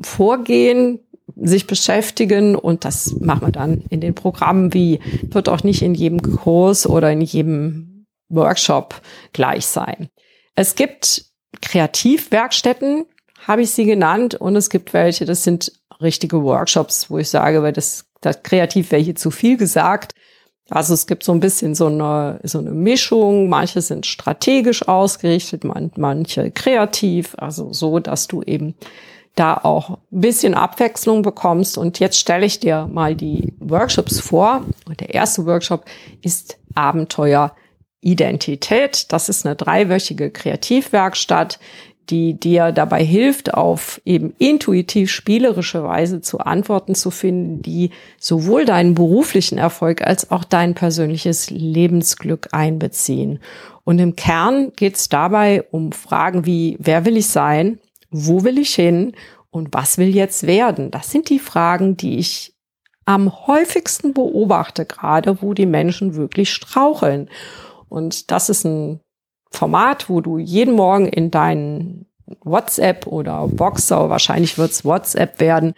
vorgehen, 0.02 1.00
sich 1.35 1.66
beschäftigen 1.66 2.56
und 2.56 2.85
das 2.85 3.16
machen 3.21 3.49
wir 3.49 3.52
dann 3.52 3.83
in 3.90 4.00
den 4.00 4.14
Programmen 4.14 4.73
wie, 4.73 5.00
wird 5.23 5.49
auch 5.49 5.64
nicht 5.64 5.83
in 5.83 5.95
jedem 5.95 6.23
Kurs 6.23 6.87
oder 6.87 7.11
in 7.11 7.21
jedem 7.21 8.06
Workshop 8.28 9.00
gleich 9.33 9.66
sein. 9.66 10.09
Es 10.54 10.75
gibt 10.75 11.26
Kreativwerkstätten, 11.61 13.06
habe 13.47 13.62
ich 13.62 13.71
sie 13.71 13.85
genannt, 13.85 14.35
und 14.35 14.56
es 14.56 14.71
gibt 14.71 14.92
welche, 14.92 15.25
das 15.25 15.45
sind 15.45 15.73
richtige 16.00 16.42
Workshops, 16.42 17.11
wo 17.11 17.18
ich 17.18 17.28
sage, 17.28 17.62
weil 17.62 17.73
das, 17.73 18.06
das 18.21 18.42
kreativ 18.42 18.90
wäre 18.90 19.02
hier 19.02 19.16
zu 19.16 19.30
viel 19.30 19.56
gesagt. 19.56 20.14
Also 20.68 20.95
es 20.95 21.06
gibt 21.06 21.23
so 21.23 21.33
ein 21.33 21.40
bisschen 21.40 21.75
so 21.75 21.87
eine, 21.87 22.40
so 22.42 22.59
eine 22.59 22.73
Mischung. 22.73 23.49
Manche 23.49 23.80
sind 23.83 24.04
strategisch 24.04 24.88
ausgerichtet, 24.88 25.62
man, 25.62 25.92
manche 25.97 26.50
kreativ. 26.50 27.37
Also 27.38 27.73
so, 27.73 28.00
dass 28.00 28.26
du 28.26 28.42
eben 28.42 28.75
da 29.37 29.55
auch 29.55 29.90
ein 29.90 30.21
bisschen 30.21 30.55
Abwechslung 30.55 31.23
bekommst. 31.23 31.78
Und 31.78 32.00
jetzt 32.00 32.19
stelle 32.19 32.47
ich 32.47 32.59
dir 32.59 32.88
mal 32.90 33.14
die 33.14 33.52
Workshops 33.61 34.19
vor. 34.19 34.64
Und 34.88 35.00
der 35.00 35.14
erste 35.14 35.47
Workshop 35.47 35.85
ist 36.23 36.59
Abenteuer 36.75 37.55
Identität. 38.00 39.12
Das 39.12 39.28
ist 39.28 39.47
eine 39.47 39.55
dreiwöchige 39.55 40.31
Kreativwerkstatt, 40.31 41.59
die 42.09 42.38
dir 42.38 42.73
dabei 42.73 43.05
hilft, 43.05 43.52
auf 43.52 44.00
eben 44.05 44.33
intuitiv 44.38 45.11
spielerische 45.11 45.83
Weise 45.83 46.21
zu 46.21 46.38
Antworten 46.38 46.95
zu 46.95 47.11
finden, 47.11 47.62
die 47.62 47.90
sowohl 48.19 48.64
deinen 48.64 48.95
beruflichen 48.95 49.59
Erfolg 49.59 50.02
als 50.02 50.31
auch 50.31 50.45
dein 50.45 50.75
persönliches 50.75 51.50
Lebensglück 51.50 52.49
einbeziehen. 52.52 53.40
Und 53.85 53.99
im 53.99 54.16
Kern 54.16 54.73
geht 54.76 54.97
es 54.97 55.09
dabei 55.09 55.64
um 55.71 55.93
Fragen 55.93 56.47
wie, 56.47 56.76
wer 56.78 57.05
will 57.05 57.16
ich 57.16 57.28
sein? 57.28 57.81
Wo 58.11 58.45
will 58.45 58.59
ich 58.59 58.75
hin? 58.75 59.13
Und 59.51 59.69
was 59.73 59.99
will 59.99 60.15
jetzt 60.15 60.47
werden? 60.47 60.91
Das 60.91 61.11
sind 61.11 61.31
die 61.31 61.39
Fragen, 61.39 61.97
die 61.97 62.19
ich 62.19 62.55
am 63.07 63.47
häufigsten 63.47 64.13
beobachte, 64.13 64.85
gerade 64.85 65.41
wo 65.41 65.55
die 65.55 65.67
Menschen 65.67 66.17
wirklich 66.17 66.53
straucheln. 66.53 67.31
Und 67.89 68.31
das 68.31 68.49
ist 68.49 68.65
ein 68.65 69.01
Format, 69.51 70.11
wo 70.11 70.21
du 70.21 70.39
jeden 70.39 70.75
Morgen 70.75 71.07
in 71.07 71.31
deinen 71.31 72.07
WhatsApp 72.45 73.07
oder 73.07 73.47
Boxer, 73.47 74.11
wahrscheinlich 74.11 74.59
wird 74.59 74.73
es 74.73 74.85
WhatsApp 74.85 75.41
werden, 75.41 75.75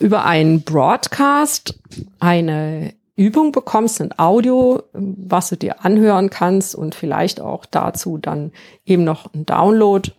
über 0.00 0.24
einen 0.24 0.62
Broadcast 0.62 1.80
eine 2.18 2.92
Übung 3.16 3.52
bekommst, 3.52 4.00
ein 4.00 4.16
Audio, 4.16 4.82
was 4.92 5.48
du 5.48 5.56
dir 5.56 5.84
anhören 5.84 6.30
kannst 6.30 6.74
und 6.74 6.94
vielleicht 6.94 7.40
auch 7.40 7.66
dazu 7.66 8.18
dann 8.18 8.52
eben 8.84 9.04
noch 9.04 9.32
ein 9.34 9.46
Download 9.46 10.10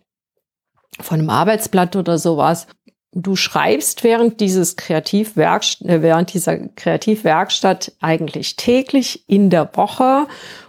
von 0.99 1.19
einem 1.19 1.29
Arbeitsblatt 1.29 1.95
oder 1.95 2.17
sowas. 2.17 2.67
Du 3.11 3.35
schreibst 3.35 4.03
während 4.03 4.39
dieses 4.39 4.75
Kreativwerkstatt, 4.75 5.87
äh, 5.87 6.01
während 6.01 6.33
dieser 6.33 6.57
Kreativwerkstatt 6.57 7.93
eigentlich 7.99 8.55
täglich 8.55 9.27
in 9.27 9.49
der 9.49 9.69
Woche 9.75 10.27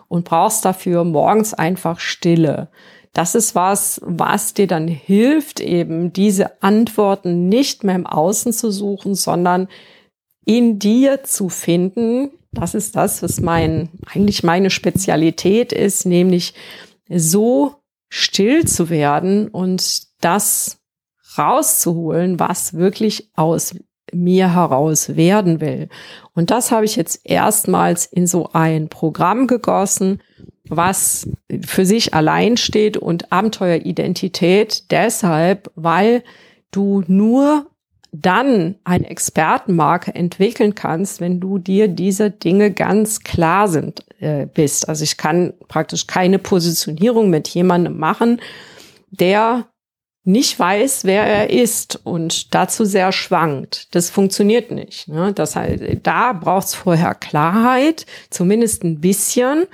und 0.08 0.24
brauchst 0.24 0.64
dafür 0.64 1.04
morgens 1.04 1.54
einfach 1.54 2.00
Stille. 2.00 2.68
Das 3.12 3.34
ist 3.34 3.54
was, 3.54 4.00
was 4.04 4.54
dir 4.54 4.66
dann 4.66 4.86
hilft, 4.86 5.60
eben 5.60 6.12
diese 6.12 6.62
Antworten 6.62 7.48
nicht 7.48 7.82
mehr 7.82 7.96
im 7.96 8.06
Außen 8.06 8.52
zu 8.52 8.70
suchen, 8.70 9.14
sondern 9.14 9.68
in 10.44 10.78
dir 10.78 11.24
zu 11.24 11.48
finden. 11.48 12.30
Das 12.52 12.74
ist 12.74 12.96
das, 12.96 13.22
was 13.22 13.40
mein, 13.40 13.90
eigentlich 14.06 14.42
meine 14.42 14.70
Spezialität 14.70 15.72
ist, 15.72 16.06
nämlich 16.06 16.54
so 17.08 17.74
still 18.08 18.66
zu 18.66 18.90
werden 18.90 19.48
und 19.48 20.09
das 20.20 20.78
rauszuholen, 21.38 22.40
was 22.40 22.74
wirklich 22.74 23.30
aus 23.34 23.74
mir 24.12 24.54
heraus 24.54 25.16
werden 25.16 25.60
will. 25.60 25.88
Und 26.34 26.50
das 26.50 26.70
habe 26.70 26.84
ich 26.84 26.96
jetzt 26.96 27.20
erstmals 27.24 28.06
in 28.06 28.26
so 28.26 28.50
ein 28.52 28.88
Programm 28.88 29.46
gegossen, 29.46 30.20
was 30.68 31.28
für 31.64 31.84
sich 31.84 32.14
allein 32.14 32.56
steht 32.56 32.96
und 32.96 33.32
Abenteueridentität 33.32 34.90
deshalb, 34.90 35.70
weil 35.74 36.22
du 36.70 37.02
nur 37.06 37.66
dann 38.12 38.76
eine 38.84 39.08
Expertenmarke 39.08 40.14
entwickeln 40.14 40.74
kannst, 40.74 41.20
wenn 41.20 41.38
du 41.38 41.58
dir 41.58 41.86
diese 41.86 42.30
Dinge 42.30 42.72
ganz 42.72 43.20
klar 43.20 43.68
sind 43.68 44.04
äh, 44.18 44.46
bist. 44.46 44.88
Also 44.88 45.04
ich 45.04 45.16
kann 45.16 45.52
praktisch 45.68 46.06
keine 46.06 46.38
Positionierung 46.38 47.30
mit 47.30 47.48
jemandem 47.48 47.98
machen, 47.98 48.40
der 49.10 49.66
nicht 50.24 50.58
weiß, 50.58 51.04
wer 51.04 51.24
er 51.24 51.50
ist 51.50 52.00
und 52.04 52.54
dazu 52.54 52.84
sehr 52.84 53.10
schwankt. 53.12 53.94
Das 53.94 54.10
funktioniert 54.10 54.70
nicht. 54.70 55.08
Ne? 55.08 55.32
Das 55.32 55.56
heißt, 55.56 55.82
da 56.02 56.32
braucht 56.32 56.66
es 56.68 56.74
vorher 56.74 57.14
Klarheit, 57.14 58.06
zumindest 58.28 58.84
ein 58.84 59.00
bisschen. 59.00 59.64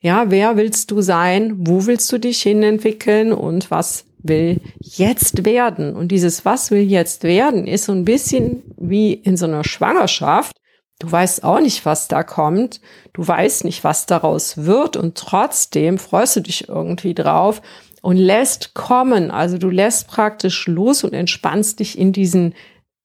Ja, 0.00 0.30
wer 0.30 0.56
willst 0.56 0.90
du 0.90 1.00
sein? 1.00 1.54
Wo 1.58 1.86
willst 1.86 2.10
du 2.12 2.18
dich 2.18 2.42
hinentwickeln? 2.42 3.32
Und 3.32 3.70
was 3.70 4.04
will 4.18 4.60
jetzt 4.80 5.44
werden? 5.44 5.94
Und 5.94 6.08
dieses 6.08 6.44
Was 6.44 6.70
will 6.70 6.82
jetzt 6.82 7.22
werden 7.22 7.66
ist 7.66 7.84
so 7.84 7.92
ein 7.92 8.04
bisschen 8.04 8.62
wie 8.76 9.12
in 9.12 9.36
so 9.36 9.46
einer 9.46 9.64
Schwangerschaft. 9.64 10.56
Du 10.98 11.10
weißt 11.10 11.44
auch 11.44 11.60
nicht, 11.60 11.84
was 11.86 12.08
da 12.08 12.22
kommt. 12.22 12.80
Du 13.12 13.26
weißt 13.26 13.64
nicht, 13.64 13.84
was 13.84 14.06
daraus 14.06 14.64
wird. 14.64 14.96
Und 14.96 15.16
trotzdem 15.16 15.98
freust 15.98 16.36
du 16.36 16.40
dich 16.40 16.68
irgendwie 16.68 17.14
drauf 17.14 17.62
und 18.04 18.18
lässt 18.18 18.74
kommen. 18.74 19.30
Also 19.30 19.56
du 19.56 19.70
lässt 19.70 20.08
praktisch 20.08 20.66
los 20.66 21.04
und 21.04 21.14
entspannst 21.14 21.80
dich 21.80 21.98
in 21.98 22.12
diesen 22.12 22.54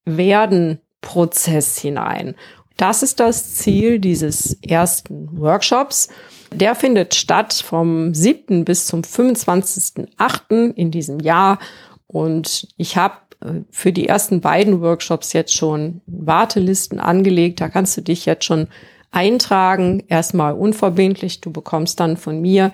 Werden-Prozess 0.04 1.78
hinein. 1.78 2.36
Das 2.76 3.02
ist 3.02 3.22
das 3.22 3.54
Ziel 3.56 4.00
dieses 4.00 4.58
ersten 4.62 5.40
Workshops. 5.40 6.10
Der 6.52 6.76
findet 6.76 7.16
statt 7.16 7.54
vom 7.54 8.14
7. 8.14 8.66
bis 8.66 8.88
zum 8.88 9.04
25.8. 9.04 10.74
in 10.74 10.92
diesem 10.92 11.22
Jahr. 11.22 11.60
Und 12.08 12.68
ich 12.76 12.98
habe 12.98 13.16
äh, 13.40 13.62
für 13.72 13.94
die 13.94 14.10
ersten 14.10 14.42
beiden 14.42 14.82
Workshops 14.82 15.32
jetzt 15.32 15.56
schon 15.56 16.02
Wartelisten 16.08 17.00
angelegt. 17.00 17.62
Da 17.62 17.70
kannst 17.70 17.96
du 17.96 18.02
dich 18.02 18.26
jetzt 18.26 18.44
schon 18.44 18.68
eintragen. 19.12 20.04
Erstmal 20.10 20.56
unverbindlich. 20.56 21.40
Du 21.40 21.54
bekommst 21.54 22.02
dann 22.02 22.18
von 22.18 22.42
mir 22.42 22.74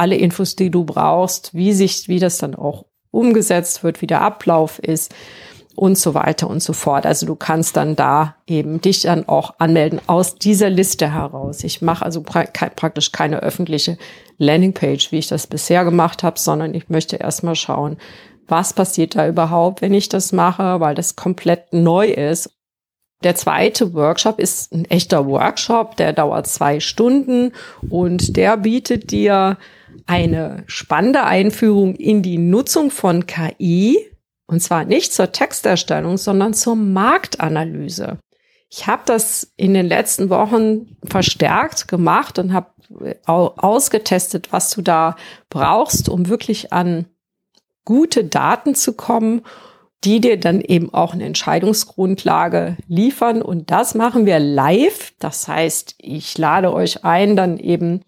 alle 0.00 0.16
Infos, 0.16 0.56
die 0.56 0.70
du 0.70 0.84
brauchst, 0.84 1.54
wie 1.54 1.72
sich, 1.72 2.08
wie 2.08 2.18
das 2.18 2.38
dann 2.38 2.54
auch 2.54 2.86
umgesetzt 3.10 3.84
wird, 3.84 4.00
wie 4.02 4.06
der 4.06 4.22
Ablauf 4.22 4.78
ist 4.78 5.14
und 5.76 5.96
so 5.98 6.14
weiter 6.14 6.48
und 6.48 6.62
so 6.62 6.72
fort. 6.72 7.06
Also 7.06 7.26
du 7.26 7.36
kannst 7.36 7.76
dann 7.76 7.96
da 7.96 8.36
eben 8.46 8.80
dich 8.80 9.02
dann 9.02 9.28
auch 9.28 9.54
anmelden 9.58 10.00
aus 10.06 10.36
dieser 10.36 10.70
Liste 10.70 11.12
heraus. 11.12 11.64
Ich 11.64 11.82
mache 11.82 12.04
also 12.04 12.22
pra 12.22 12.44
praktisch 12.44 13.12
keine 13.12 13.40
öffentliche 13.40 13.98
Landingpage, 14.38 15.12
wie 15.12 15.18
ich 15.18 15.28
das 15.28 15.46
bisher 15.46 15.84
gemacht 15.84 16.22
habe, 16.22 16.38
sondern 16.38 16.74
ich 16.74 16.88
möchte 16.88 17.16
erstmal 17.16 17.56
schauen, 17.56 17.96
was 18.48 18.72
passiert 18.72 19.16
da 19.16 19.28
überhaupt, 19.28 19.80
wenn 19.80 19.94
ich 19.94 20.08
das 20.08 20.32
mache, 20.32 20.80
weil 20.80 20.94
das 20.94 21.16
komplett 21.16 21.72
neu 21.72 22.08
ist. 22.08 22.50
Der 23.22 23.34
zweite 23.34 23.92
Workshop 23.92 24.38
ist 24.40 24.72
ein 24.72 24.86
echter 24.86 25.26
Workshop, 25.26 25.96
der 25.96 26.14
dauert 26.14 26.46
zwei 26.46 26.80
Stunden 26.80 27.52
und 27.90 28.36
der 28.36 28.56
bietet 28.56 29.10
dir 29.10 29.58
eine 30.06 30.64
spannende 30.66 31.24
Einführung 31.24 31.94
in 31.94 32.22
die 32.22 32.38
Nutzung 32.38 32.90
von 32.90 33.26
KI 33.26 33.98
und 34.46 34.60
zwar 34.60 34.84
nicht 34.84 35.12
zur 35.12 35.30
Texterstellung, 35.30 36.18
sondern 36.18 36.54
zur 36.54 36.74
Marktanalyse. 36.74 38.18
Ich 38.68 38.86
habe 38.86 39.02
das 39.06 39.52
in 39.56 39.74
den 39.74 39.86
letzten 39.86 40.28
Wochen 40.28 40.96
verstärkt 41.04 41.88
gemacht 41.88 42.38
und 42.38 42.52
habe 42.52 42.70
ausgetestet, 43.24 44.52
was 44.52 44.70
du 44.70 44.82
da 44.82 45.16
brauchst, 45.50 46.08
um 46.08 46.28
wirklich 46.28 46.72
an 46.72 47.06
gute 47.84 48.24
Daten 48.24 48.74
zu 48.74 48.94
kommen, 48.94 49.42
die 50.04 50.20
dir 50.20 50.38
dann 50.38 50.60
eben 50.60 50.92
auch 50.94 51.12
eine 51.12 51.26
Entscheidungsgrundlage 51.26 52.76
liefern. 52.88 53.42
Und 53.42 53.70
das 53.70 53.94
machen 53.94 54.26
wir 54.26 54.38
live. 54.38 55.12
Das 55.18 55.46
heißt, 55.46 55.94
ich 55.98 56.36
lade 56.38 56.72
euch 56.72 57.04
ein, 57.04 57.36
dann 57.36 57.58
eben 57.58 58.02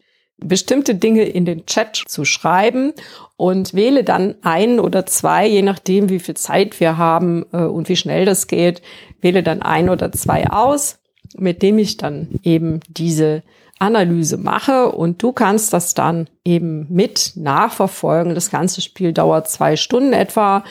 bestimmte 0.45 0.95
Dinge 0.95 1.25
in 1.25 1.45
den 1.45 1.67
Chat 1.67 1.97
zu 1.97 2.25
schreiben 2.25 2.93
und 3.37 3.75
wähle 3.75 4.05
dann 4.05 4.37
ein 4.43 4.81
oder 4.81 5.07
zwei, 5.07 5.47
je 5.47 5.63
nachdem, 5.63 6.09
wie 6.09 6.21
viel 6.21 6.37
Zeit 6.37 6.81
wir 6.81 6.99
haben 6.99 7.45
äh, 7.53 7.59
und 7.59 7.89
wie 7.89 7.97
schnell 7.97 8.25
das 8.25 8.47
geht, 8.47 8.83
wähle 9.21 9.43
dann 9.43 9.63
ein 9.63 9.89
oder 9.89 10.13
zwei 10.13 10.49
aus, 10.49 10.99
mit 11.37 11.63
dem 11.63 11.79
ich 11.79 11.97
dann 11.97 12.29
eben 12.43 12.81
diese 12.89 13.43
Analyse 13.79 14.37
mache 14.37 14.93
und 14.93 15.23
du 15.23 15.33
kannst 15.33 15.73
das 15.73 15.95
dann 15.95 16.29
eben 16.45 16.87
mit 16.89 17.33
nachverfolgen. 17.35 18.35
Das 18.35 18.51
ganze 18.51 18.81
Spiel 18.81 19.13
dauert 19.13 19.51
zwei 19.51 19.75
Stunden 19.77 20.13
etwa 20.13 20.63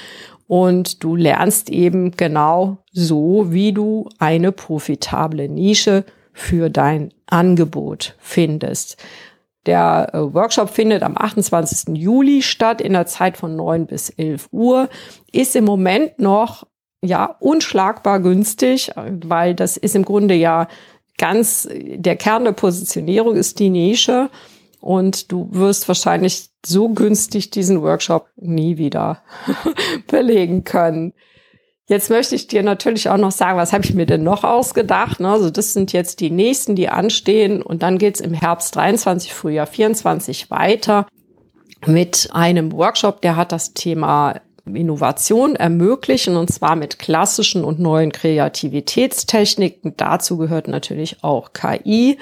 und 0.47 1.03
du 1.03 1.15
lernst 1.15 1.69
eben 1.69 2.11
genau 2.11 2.77
so, 2.91 3.47
wie 3.49 3.73
du 3.73 4.07
eine 4.17 4.51
profitable 4.51 5.49
Nische 5.49 6.05
für 6.33 6.69
dein 6.69 7.13
Angebot 7.27 8.15
findest. 8.19 8.97
Der 9.65 10.09
äh, 10.13 10.33
Workshop 10.33 10.69
findet 10.69 11.03
am 11.03 11.17
28. 11.17 11.95
Juli 11.95 12.41
statt 12.41 12.81
in 12.81 12.93
der 12.93 13.05
Zeit 13.05 13.37
von 13.37 13.55
9 13.55 13.85
bis 13.85 14.09
11 14.09 14.49
Uhr. 14.51 14.89
Ist 15.31 15.55
im 15.55 15.65
Moment 15.65 16.19
noch 16.19 16.65
ja 17.03 17.35
unschlagbar 17.39 18.19
günstig, 18.19 18.91
weil 18.95 19.55
das 19.55 19.77
ist 19.77 19.95
im 19.95 20.05
Grunde 20.05 20.35
ja 20.35 20.67
ganz 21.17 21.67
der 21.71 22.15
Kern 22.15 22.45
der 22.45 22.51
Positionierung 22.53 23.35
ist 23.35 23.59
die 23.59 23.69
Nische 23.69 24.29
und 24.79 25.31
du 25.31 25.47
wirst 25.51 25.87
wahrscheinlich 25.87 26.49
so 26.65 26.89
günstig 26.89 27.51
diesen 27.51 27.81
Workshop 27.81 28.27
nie 28.35 28.77
wieder 28.77 29.21
belegen 30.07 30.63
können. 30.63 31.13
Jetzt 31.87 32.09
möchte 32.09 32.35
ich 32.35 32.47
dir 32.47 32.63
natürlich 32.63 33.09
auch 33.09 33.17
noch 33.17 33.31
sagen, 33.31 33.57
was 33.57 33.73
habe 33.73 33.83
ich 33.83 33.93
mir 33.93 34.05
denn 34.05 34.23
noch 34.23 34.43
ausgedacht? 34.43 35.19
Ne? 35.19 35.29
Also 35.29 35.49
das 35.49 35.73
sind 35.73 35.91
jetzt 35.93 36.21
die 36.21 36.29
nächsten, 36.29 36.75
die 36.75 36.89
anstehen. 36.89 37.61
Und 37.61 37.83
dann 37.83 37.97
geht's 37.97 38.21
im 38.21 38.33
Herbst 38.33 38.75
23, 38.75 39.33
Frühjahr 39.33 39.67
24 39.67 40.49
weiter 40.51 41.05
mit 41.87 42.29
einem 42.31 42.71
Workshop, 42.71 43.21
der 43.21 43.35
hat 43.35 43.51
das 43.51 43.73
Thema 43.73 44.41
Innovation 44.65 45.55
ermöglichen 45.55 46.35
und 46.37 46.51
zwar 46.51 46.75
mit 46.75 46.99
klassischen 46.99 47.63
und 47.63 47.79
neuen 47.79 48.11
Kreativitätstechniken. 48.11 49.95
Dazu 49.97 50.37
gehört 50.37 50.67
natürlich 50.67 51.23
auch 51.23 51.51
KI 51.53 52.19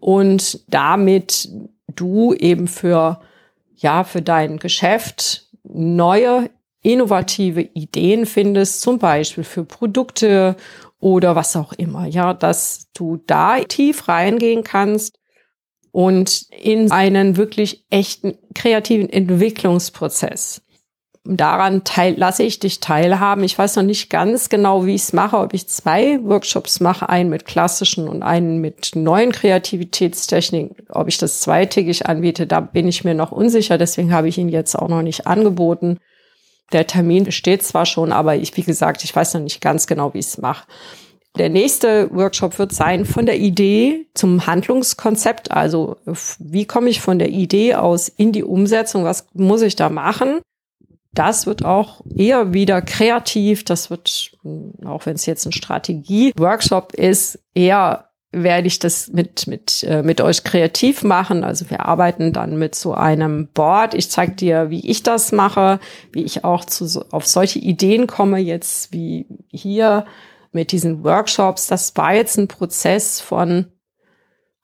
und 0.00 0.60
damit 0.68 1.50
du 1.94 2.32
eben 2.34 2.66
für 2.66 3.20
ja 3.76 4.04
für 4.04 4.22
dein 4.22 4.58
Geschäft 4.58 5.48
neue 5.64 6.48
innovative 6.86 7.62
Ideen 7.74 8.26
findest, 8.26 8.80
zum 8.80 8.98
Beispiel 8.98 9.44
für 9.44 9.64
Produkte 9.64 10.56
oder 11.00 11.34
was 11.34 11.56
auch 11.56 11.72
immer, 11.72 12.06
ja, 12.06 12.32
dass 12.32 12.86
du 12.94 13.18
da 13.26 13.58
tief 13.60 14.08
reingehen 14.08 14.62
kannst 14.62 15.18
und 15.90 16.46
in 16.50 16.92
einen 16.92 17.36
wirklich 17.36 17.84
echten 17.90 18.38
kreativen 18.54 19.10
Entwicklungsprozess. 19.10 20.62
Daran 21.28 21.82
teil, 21.82 22.14
lasse 22.16 22.44
ich 22.44 22.60
dich 22.60 22.78
teilhaben. 22.78 23.42
Ich 23.42 23.58
weiß 23.58 23.74
noch 23.74 23.82
nicht 23.82 24.10
ganz 24.10 24.48
genau, 24.48 24.86
wie 24.86 24.94
ich 24.94 25.02
es 25.02 25.12
mache, 25.12 25.38
ob 25.38 25.54
ich 25.54 25.66
zwei 25.68 26.22
Workshops 26.22 26.78
mache, 26.78 27.08
einen 27.08 27.30
mit 27.30 27.46
klassischen 27.46 28.06
und 28.06 28.22
einen 28.22 28.60
mit 28.60 28.92
neuen 28.94 29.32
Kreativitätstechniken. 29.32 30.86
Ob 30.90 31.08
ich 31.08 31.18
das 31.18 31.40
zweitägig 31.40 32.06
anbiete, 32.06 32.46
da 32.46 32.60
bin 32.60 32.86
ich 32.86 33.02
mir 33.02 33.14
noch 33.14 33.32
unsicher. 33.32 33.76
Deswegen 33.76 34.12
habe 34.12 34.28
ich 34.28 34.38
ihn 34.38 34.48
jetzt 34.48 34.76
auch 34.76 34.88
noch 34.88 35.02
nicht 35.02 35.26
angeboten. 35.26 35.98
Der 36.72 36.86
Termin 36.86 37.24
besteht 37.24 37.62
zwar 37.62 37.86
schon, 37.86 38.12
aber 38.12 38.36
ich, 38.36 38.56
wie 38.56 38.62
gesagt, 38.62 39.04
ich 39.04 39.14
weiß 39.14 39.34
noch 39.34 39.40
nicht 39.40 39.60
ganz 39.60 39.86
genau, 39.86 40.14
wie 40.14 40.18
ich 40.18 40.26
es 40.26 40.38
mache. 40.38 40.66
Der 41.38 41.50
nächste 41.50 42.10
Workshop 42.14 42.58
wird 42.58 42.72
sein 42.72 43.04
von 43.04 43.26
der 43.26 43.38
Idee 43.38 44.06
zum 44.14 44.46
Handlungskonzept. 44.46 45.50
Also 45.50 45.96
wie 46.38 46.64
komme 46.64 46.88
ich 46.88 47.00
von 47.00 47.18
der 47.18 47.28
Idee 47.28 47.74
aus 47.74 48.08
in 48.08 48.32
die 48.32 48.42
Umsetzung? 48.42 49.04
Was 49.04 49.26
muss 49.34 49.60
ich 49.62 49.76
da 49.76 49.90
machen? 49.90 50.40
Das 51.12 51.46
wird 51.46 51.64
auch 51.64 52.00
eher 52.14 52.52
wieder 52.54 52.80
kreativ. 52.82 53.64
Das 53.64 53.90
wird, 53.90 54.32
auch 54.84 55.04
wenn 55.06 55.14
es 55.14 55.26
jetzt 55.26 55.44
ein 55.46 55.52
Strategie-Workshop 55.52 56.94
ist, 56.94 57.38
eher 57.54 58.10
werde 58.32 58.66
ich 58.66 58.78
das 58.78 59.08
mit, 59.08 59.46
mit, 59.46 59.82
äh, 59.84 60.02
mit 60.02 60.20
euch 60.20 60.44
kreativ 60.44 61.02
machen. 61.02 61.44
Also 61.44 61.70
wir 61.70 61.86
arbeiten 61.86 62.32
dann 62.32 62.58
mit 62.58 62.74
so 62.74 62.92
einem 62.92 63.48
Board. 63.48 63.94
Ich 63.94 64.10
zeige 64.10 64.32
dir, 64.32 64.70
wie 64.70 64.88
ich 64.88 65.02
das 65.02 65.32
mache, 65.32 65.80
wie 66.12 66.22
ich 66.22 66.44
auch 66.44 66.64
zu, 66.64 67.04
auf 67.10 67.26
solche 67.26 67.58
Ideen 67.58 68.06
komme, 68.06 68.38
jetzt 68.38 68.92
wie 68.92 69.26
hier 69.48 70.04
mit 70.52 70.72
diesen 70.72 71.04
Workshops. 71.04 71.66
Das 71.66 71.96
war 71.96 72.14
jetzt 72.14 72.36
ein 72.36 72.48
Prozess 72.48 73.20
von, 73.20 73.66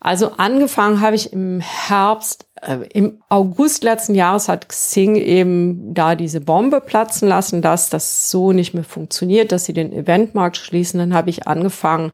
also 0.00 0.32
angefangen 0.32 1.00
habe 1.00 1.14
ich 1.14 1.32
im 1.32 1.60
Herbst, 1.60 2.46
äh, 2.60 2.78
im 2.92 3.22
August 3.28 3.84
letzten 3.84 4.14
Jahres 4.14 4.48
hat 4.48 4.68
Xing 4.68 5.14
eben 5.16 5.94
da 5.94 6.16
diese 6.16 6.40
Bombe 6.40 6.80
platzen 6.80 7.28
lassen, 7.28 7.62
dass 7.62 7.88
das 7.88 8.28
so 8.30 8.52
nicht 8.52 8.74
mehr 8.74 8.84
funktioniert, 8.84 9.52
dass 9.52 9.64
sie 9.64 9.72
den 9.72 9.92
Eventmarkt 9.92 10.56
schließen. 10.56 10.98
Dann 10.98 11.14
habe 11.14 11.30
ich 11.30 11.46
angefangen, 11.46 12.10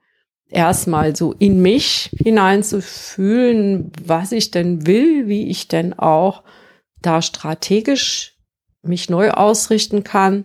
erstmal 0.50 1.14
so 1.14 1.34
in 1.38 1.60
mich 1.60 2.10
hineinzufühlen, 2.22 3.92
was 4.04 4.32
ich 4.32 4.50
denn 4.50 4.86
will, 4.86 5.28
wie 5.28 5.48
ich 5.48 5.68
denn 5.68 5.98
auch 5.98 6.42
da 7.02 7.22
strategisch 7.22 8.36
mich 8.82 9.10
neu 9.10 9.30
ausrichten 9.30 10.04
kann. 10.04 10.44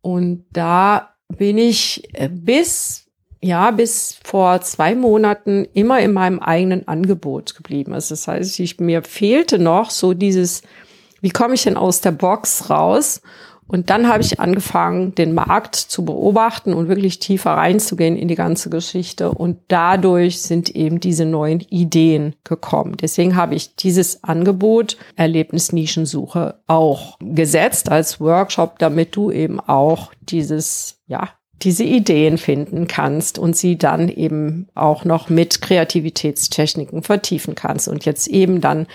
Und 0.00 0.44
da 0.52 1.14
bin 1.28 1.58
ich 1.58 2.08
äh, 2.14 2.28
bis, 2.28 3.06
ja, 3.42 3.70
bis 3.70 4.18
vor 4.24 4.60
zwei 4.62 4.94
Monaten 4.94 5.66
immer 5.74 6.00
in 6.00 6.12
meinem 6.12 6.38
eigenen 6.38 6.88
Angebot 6.88 7.54
geblieben. 7.54 7.92
Also 7.92 8.14
das 8.14 8.28
heißt, 8.28 8.60
ich, 8.60 8.80
mir 8.80 9.02
fehlte 9.02 9.58
noch 9.58 9.90
so 9.90 10.14
dieses, 10.14 10.62
wie 11.20 11.30
komme 11.30 11.54
ich 11.54 11.64
denn 11.64 11.76
aus 11.76 12.00
der 12.00 12.12
Box 12.12 12.70
raus? 12.70 13.20
Und 13.68 13.90
dann 13.90 14.08
habe 14.08 14.22
ich 14.22 14.38
angefangen, 14.38 15.14
den 15.14 15.34
Markt 15.34 15.74
zu 15.74 16.04
beobachten 16.04 16.72
und 16.72 16.88
wirklich 16.88 17.18
tiefer 17.18 17.52
reinzugehen 17.52 18.16
in 18.16 18.28
die 18.28 18.36
ganze 18.36 18.70
Geschichte. 18.70 19.30
Und 19.30 19.58
dadurch 19.68 20.40
sind 20.40 20.70
eben 20.70 21.00
diese 21.00 21.24
neuen 21.24 21.60
Ideen 21.60 22.36
gekommen. 22.44 22.96
Deswegen 22.96 23.34
habe 23.34 23.54
ich 23.56 23.74
dieses 23.74 24.22
Angebot 24.22 24.96
Erlebnisnischensuche 25.16 26.60
auch 26.66 27.18
gesetzt 27.20 27.90
als 27.90 28.20
Workshop, 28.20 28.78
damit 28.78 29.16
du 29.16 29.30
eben 29.32 29.58
auch 29.58 30.12
dieses, 30.22 31.00
ja, 31.06 31.30
diese 31.62 31.84
Ideen 31.84 32.38
finden 32.38 32.86
kannst 32.86 33.38
und 33.38 33.56
sie 33.56 33.78
dann 33.78 34.08
eben 34.08 34.68
auch 34.74 35.04
noch 35.04 35.30
mit 35.30 35.62
Kreativitätstechniken 35.62 37.02
vertiefen 37.02 37.54
kannst 37.54 37.88
und 37.88 38.04
jetzt 38.04 38.28
eben 38.28 38.60
dann 38.60 38.86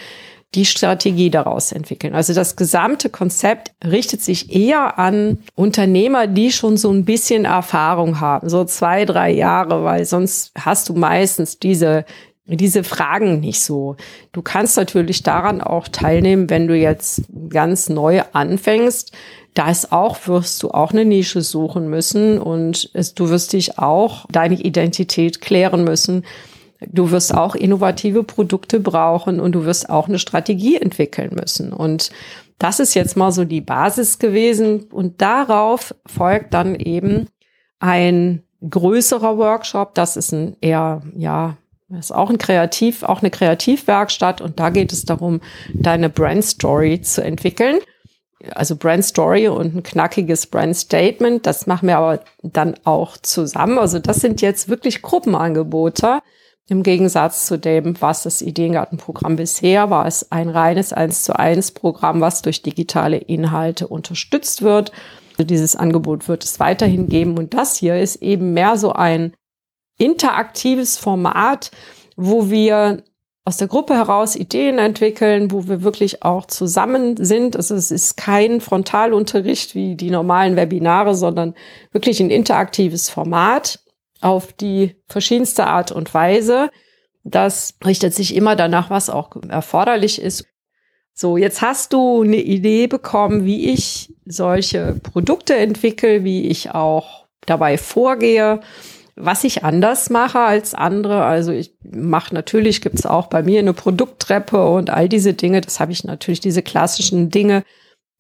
die 0.54 0.66
Strategie 0.66 1.30
daraus 1.30 1.72
entwickeln. 1.72 2.14
Also 2.14 2.34
das 2.34 2.58
gesamte 2.58 3.10
Konzept 3.10 3.72
richtet 3.86 4.22
sich 4.22 4.54
eher 4.54 5.00
an 5.00 5.40
Unternehmer, 5.56 6.28
die 6.28 6.52
schon 6.52 6.76
so 6.76 6.92
ein 6.92 7.06
bisschen 7.06 7.46
Erfahrung 7.46 8.20
haben, 8.20 8.50
so 8.50 8.66
zwei, 8.66 9.06
drei 9.06 9.32
Jahre, 9.32 9.84
weil 9.84 10.06
sonst 10.06 10.52
hast 10.58 10.90
du 10.90 10.94
meistens 10.94 11.60
diese 11.60 12.06
diese 12.48 12.84
Fragen 12.84 13.40
nicht 13.40 13.62
so. 13.62 13.96
Du 14.32 14.42
kannst 14.42 14.76
natürlich 14.78 15.24
daran 15.24 15.62
auch 15.62 15.88
teilnehmen, 15.88 16.50
wenn 16.50 16.68
du 16.68 16.76
jetzt 16.76 17.24
ganz 17.50 17.88
neu 17.88 18.24
anfängst. 18.34 19.14
Da 19.54 19.70
ist 19.70 19.92
auch, 19.92 20.28
wirst 20.28 20.64
du 20.64 20.72
auch 20.72 20.92
eine 20.92 21.06
Nische 21.06 21.42
suchen 21.42 21.90
müssen 21.90 22.40
und 22.40 22.90
es, 22.94 23.14
du 23.14 23.30
wirst 23.30 23.54
dich 23.54 23.78
auch 23.78 24.26
deine 24.32 24.56
Identität 24.56 25.42
klären 25.42 25.84
müssen. 25.84 26.24
Du 26.88 27.12
wirst 27.12 27.34
auch 27.34 27.54
innovative 27.54 28.24
Produkte 28.24 28.80
brauchen 28.80 29.40
und 29.40 29.54
du 29.54 29.66
wirst 29.66 29.90
auch 29.90 30.08
eine 30.08 30.20
Strategie 30.20 30.78
entwickeln 30.78 31.32
müssen. 31.40 31.74
Und 31.74 32.10
das 32.58 32.80
ist 32.80 32.96
jetzt 32.96 33.18
mal 33.18 33.32
so 33.32 33.46
die 33.46 33.62
Basis 33.62 34.20
gewesen. 34.20 34.84
Und 34.92 35.22
darauf 35.22 35.96
folgt 36.06 36.54
dann 36.54 36.76
eben 36.76 37.28
ein 37.80 38.44
größerer 38.68 39.38
Workshop. 39.38 39.94
Das 39.96 40.18
ist 40.18 40.32
ein 40.32 40.58
eher, 40.62 41.02
ja, 41.16 41.58
ist 41.98 42.14
auch 42.14 42.30
ein 42.30 42.38
Kreativ, 42.38 43.04
auch 43.04 43.22
eine 43.22 43.32
Kreativwerkstatt. 43.32 44.42
Und 44.42 44.60
da 44.60 44.70
geht 44.70 44.92
es 44.92 45.06
darum, 45.06 45.42
deine 45.74 46.10
Brand 46.10 46.44
Story 46.44 47.02
zu 47.02 47.24
entwickeln. 47.24 47.80
Also 48.56 48.76
Brand 48.76 49.06
Story 49.06 49.48
und 49.48 49.76
ein 49.76 49.84
knackiges 49.84 50.48
Brand 50.48 50.76
Statement. 50.76 51.46
Das 51.46 51.68
machen 51.68 51.88
wir 51.88 51.98
aber 51.98 52.22
dann 52.42 52.76
auch 52.86 53.18
zusammen. 53.18 53.78
Also 53.78 54.00
das 54.00 54.18
sind 54.18 54.42
jetzt 54.42 54.70
wirklich 54.70 55.02
Gruppenangebote 55.02 56.22
im 56.68 56.84
Gegensatz 56.84 57.48
zu 57.48 57.58
dem, 57.58 58.00
was 58.00 58.24
das 58.24 58.42
Ideengartenprogramm 58.42 59.36
bisher 59.36 59.90
war, 59.90 60.08
ist 60.08 60.32
ein 60.32 60.50
reines 60.50 60.94
1 60.94 61.24
zu 61.24 61.38
1 61.38 61.72
Programm, 61.72 62.22
was 62.22 62.42
durch 62.42 62.62
digitale 62.62 63.18
Inhalte 63.18 63.88
unterstützt 63.88 64.62
wird. 64.62 64.92
Also 65.32 65.44
dieses 65.44 65.76
Angebot 65.76 66.28
wird 66.28 66.44
es 66.44 66.60
weiterhin 66.60 67.08
geben. 67.08 67.38
Und 67.38 67.54
das 67.54 67.78
hier 67.78 68.00
ist 68.00 68.18
eben 68.18 68.54
mehr 68.54 68.78
so 68.78 68.94
ein 68.94 69.34
interaktives 69.98 70.98
Format, 70.98 71.72
wo 72.16 72.50
wir 72.50 73.04
aus 73.44 73.58
der 73.58 73.68
Gruppe 73.68 73.96
heraus 73.96 74.36
Ideen 74.36 74.78
entwickeln, 74.78 75.52
wo 75.52 75.68
wir 75.68 75.84
wirklich 75.84 76.24
auch 76.24 76.46
zusammen 76.46 77.18
sind. 77.18 77.58
Also 77.58 77.76
es 77.76 77.92
ist 77.92 78.16
kein 78.16 78.62
Frontalunterricht 78.62 79.76
wie 79.76 79.96
die 79.96 80.12
normalen 80.12 80.56
Webinare, 80.56 81.16
sondern 81.16 81.56
wirklich 81.92 82.20
ein 82.22 82.30
interaktives 82.30 83.10
Format 83.10 83.80
auf 84.22 84.54
die 84.54 84.96
verschiedenste 85.08 85.68
Art 85.68 85.92
und 85.92 86.14
Weise. 86.14 86.70
Das 87.24 87.76
richtet 87.86 88.14
sich 88.14 88.36
immer 88.36 88.56
danach, 88.56 88.90
was 88.90 89.10
auch 89.10 89.36
erforderlich 89.48 90.22
ist. 90.22 90.46
So, 91.14 91.38
jetzt 91.38 91.62
hast 91.62 91.94
du 91.94 92.22
eine 92.22 92.38
Idee 92.38 92.88
bekommen, 92.88 93.46
wie 93.46 93.72
ich 93.72 94.14
solche 94.26 95.00
Produkte 95.04 95.56
entwickle, 95.56 96.24
wie 96.24 96.48
ich 96.48 96.72
auch 96.72 97.28
dabei 97.46 97.78
vorgehe, 97.78 98.62
was 99.16 99.44
ich 99.44 99.64
anders 99.64 100.10
mache 100.10 100.40
als 100.40 100.74
andere. 100.74 101.24
Also 101.26 101.52
ich 101.52 101.76
mache 101.84 102.34
natürlich, 102.34 102.82
gibt 102.82 102.96
es 102.96 103.06
auch 103.06 103.28
bei 103.28 103.44
mir 103.44 103.60
eine 103.60 103.74
Produkttreppe 103.74 104.68
und 104.68 104.90
all 104.90 105.10
diese 105.10 105.34
Dinge. 105.34 105.62
Das 105.62 105.80
habe 105.80 105.92
ich 105.92 106.04
natürlich, 106.04 106.40
diese 106.40 106.64
klassischen 106.64 107.30
Dinge, 107.30 107.64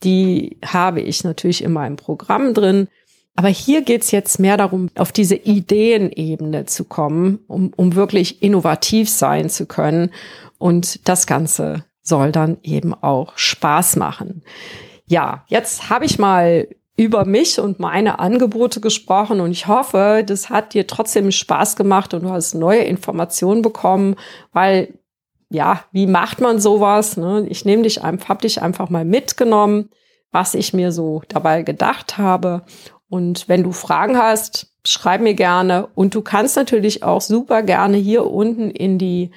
die 0.03 0.59
habe 0.65 1.01
ich 1.01 1.23
natürlich 1.23 1.63
in 1.63 1.71
meinem 1.71 1.95
Programm 1.95 2.53
drin. 2.53 2.87
Aber 3.35 3.47
hier 3.47 3.81
geht's 3.81 4.11
jetzt 4.11 4.39
mehr 4.39 4.57
darum, 4.57 4.89
auf 4.95 5.11
diese 5.11 5.35
Ideenebene 5.35 6.65
zu 6.65 6.83
kommen, 6.83 7.39
um, 7.47 7.71
um 7.75 7.95
wirklich 7.95 8.43
innovativ 8.43 9.09
sein 9.09 9.49
zu 9.49 9.65
können. 9.65 10.11
Und 10.57 11.07
das 11.07 11.27
Ganze 11.27 11.85
soll 12.01 12.31
dann 12.31 12.57
eben 12.63 12.93
auch 12.93 13.37
Spaß 13.37 13.95
machen. 13.95 14.43
Ja, 15.05 15.45
jetzt 15.47 15.89
habe 15.89 16.05
ich 16.05 16.19
mal 16.19 16.67
über 16.97 17.25
mich 17.25 17.59
und 17.59 17.79
meine 17.79 18.19
Angebote 18.19 18.81
gesprochen 18.81 19.39
und 19.39 19.51
ich 19.51 19.67
hoffe, 19.67 20.23
das 20.25 20.49
hat 20.49 20.73
dir 20.73 20.85
trotzdem 20.85 21.31
Spaß 21.31 21.75
gemacht 21.75 22.13
und 22.13 22.23
du 22.23 22.29
hast 22.29 22.53
neue 22.53 22.81
Informationen 22.83 23.61
bekommen, 23.61 24.15
weil 24.51 24.99
ja, 25.49 25.83
wie 25.91 26.07
macht 26.07 26.39
man 26.41 26.59
sowas? 26.59 27.17
Ne? 27.17 27.45
Ich 27.49 27.65
nehme 27.65 27.83
dich 27.83 28.03
einfach, 28.03 28.29
habe 28.29 28.41
dich 28.41 28.61
einfach 28.61 28.89
mal 28.89 29.03
mitgenommen, 29.03 29.89
was 30.31 30.53
ich 30.53 30.73
mir 30.73 30.91
so 30.91 31.23
dabei 31.27 31.63
gedacht 31.63 32.17
habe 32.17 32.63
und 33.11 33.49
wenn 33.49 33.63
du 33.63 33.73
Fragen 33.73 34.17
hast, 34.17 34.67
schreib 34.85 35.19
mir 35.19 35.33
gerne. 35.33 35.89
Und 35.95 36.15
du 36.15 36.21
kannst 36.21 36.55
natürlich 36.55 37.03
auch 37.03 37.19
super 37.19 37.61
gerne 37.61 37.97
hier 37.97 38.25
unten 38.25 38.71
in 38.71 38.97
die 38.97 39.31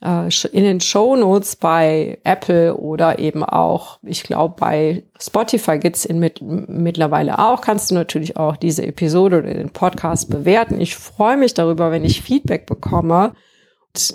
äh, 0.00 0.28
in 0.52 0.62
den 0.62 0.80
Show 0.80 1.16
Notes 1.16 1.56
bei 1.56 2.18
Apple 2.22 2.76
oder 2.76 3.18
eben 3.18 3.42
auch, 3.42 3.98
ich 4.04 4.22
glaube, 4.22 4.54
bei 4.60 5.02
Spotify 5.20 5.80
gibt's 5.80 6.04
in 6.04 6.20
mit, 6.20 6.40
mittlerweile 6.40 7.40
auch, 7.40 7.60
kannst 7.60 7.90
du 7.90 7.96
natürlich 7.96 8.36
auch 8.36 8.54
diese 8.56 8.86
Episode 8.86 9.38
oder 9.38 9.52
den 9.52 9.70
Podcast 9.70 10.30
bewerten. 10.30 10.80
Ich 10.80 10.94
freue 10.94 11.36
mich 11.36 11.54
darüber, 11.54 11.90
wenn 11.90 12.04
ich 12.04 12.22
Feedback 12.22 12.66
bekomme. 12.66 13.32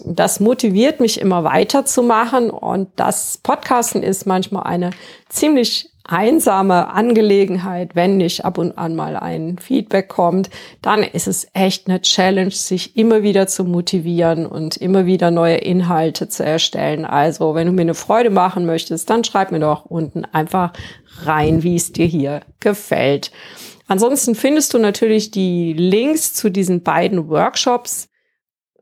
Das 0.05 0.39
motiviert 0.39 1.01
mich 1.01 1.19
immer 1.19 1.43
weiterzumachen 1.43 2.51
und 2.51 2.87
das 2.95 3.37
Podcasten 3.43 4.01
ist 4.01 4.25
manchmal 4.25 4.63
eine 4.63 4.91
ziemlich 5.27 5.92
einsame 6.03 6.89
Angelegenheit, 6.89 7.95
wenn 7.95 8.17
nicht 8.17 8.43
ab 8.43 8.57
und 8.57 8.77
an 8.77 8.95
mal 8.95 9.15
ein 9.15 9.57
Feedback 9.57 10.09
kommt, 10.09 10.49
dann 10.81 11.01
ist 11.01 11.27
es 11.27 11.47
echt 11.53 11.87
eine 11.87 12.01
Challenge, 12.01 12.51
sich 12.51 12.97
immer 12.97 13.23
wieder 13.23 13.47
zu 13.47 13.63
motivieren 13.63 14.45
und 14.45 14.75
immer 14.77 15.05
wieder 15.05 15.31
neue 15.31 15.55
Inhalte 15.55 16.27
zu 16.27 16.43
erstellen. 16.43 17.05
Also, 17.05 17.55
wenn 17.55 17.67
du 17.67 17.73
mir 17.73 17.81
eine 17.81 17.93
Freude 17.93 18.29
machen 18.29 18.65
möchtest, 18.65 19.09
dann 19.09 19.23
schreib 19.23 19.51
mir 19.51 19.59
doch 19.59 19.85
unten 19.85 20.25
einfach 20.25 20.73
rein, 21.23 21.63
wie 21.63 21.75
es 21.75 21.93
dir 21.93 22.05
hier 22.05 22.41
gefällt. 22.59 23.31
Ansonsten 23.87 24.35
findest 24.35 24.73
du 24.73 24.79
natürlich 24.79 25.31
die 25.31 25.73
Links 25.73 26.33
zu 26.33 26.49
diesen 26.49 26.83
beiden 26.83 27.29
Workshops 27.29 28.09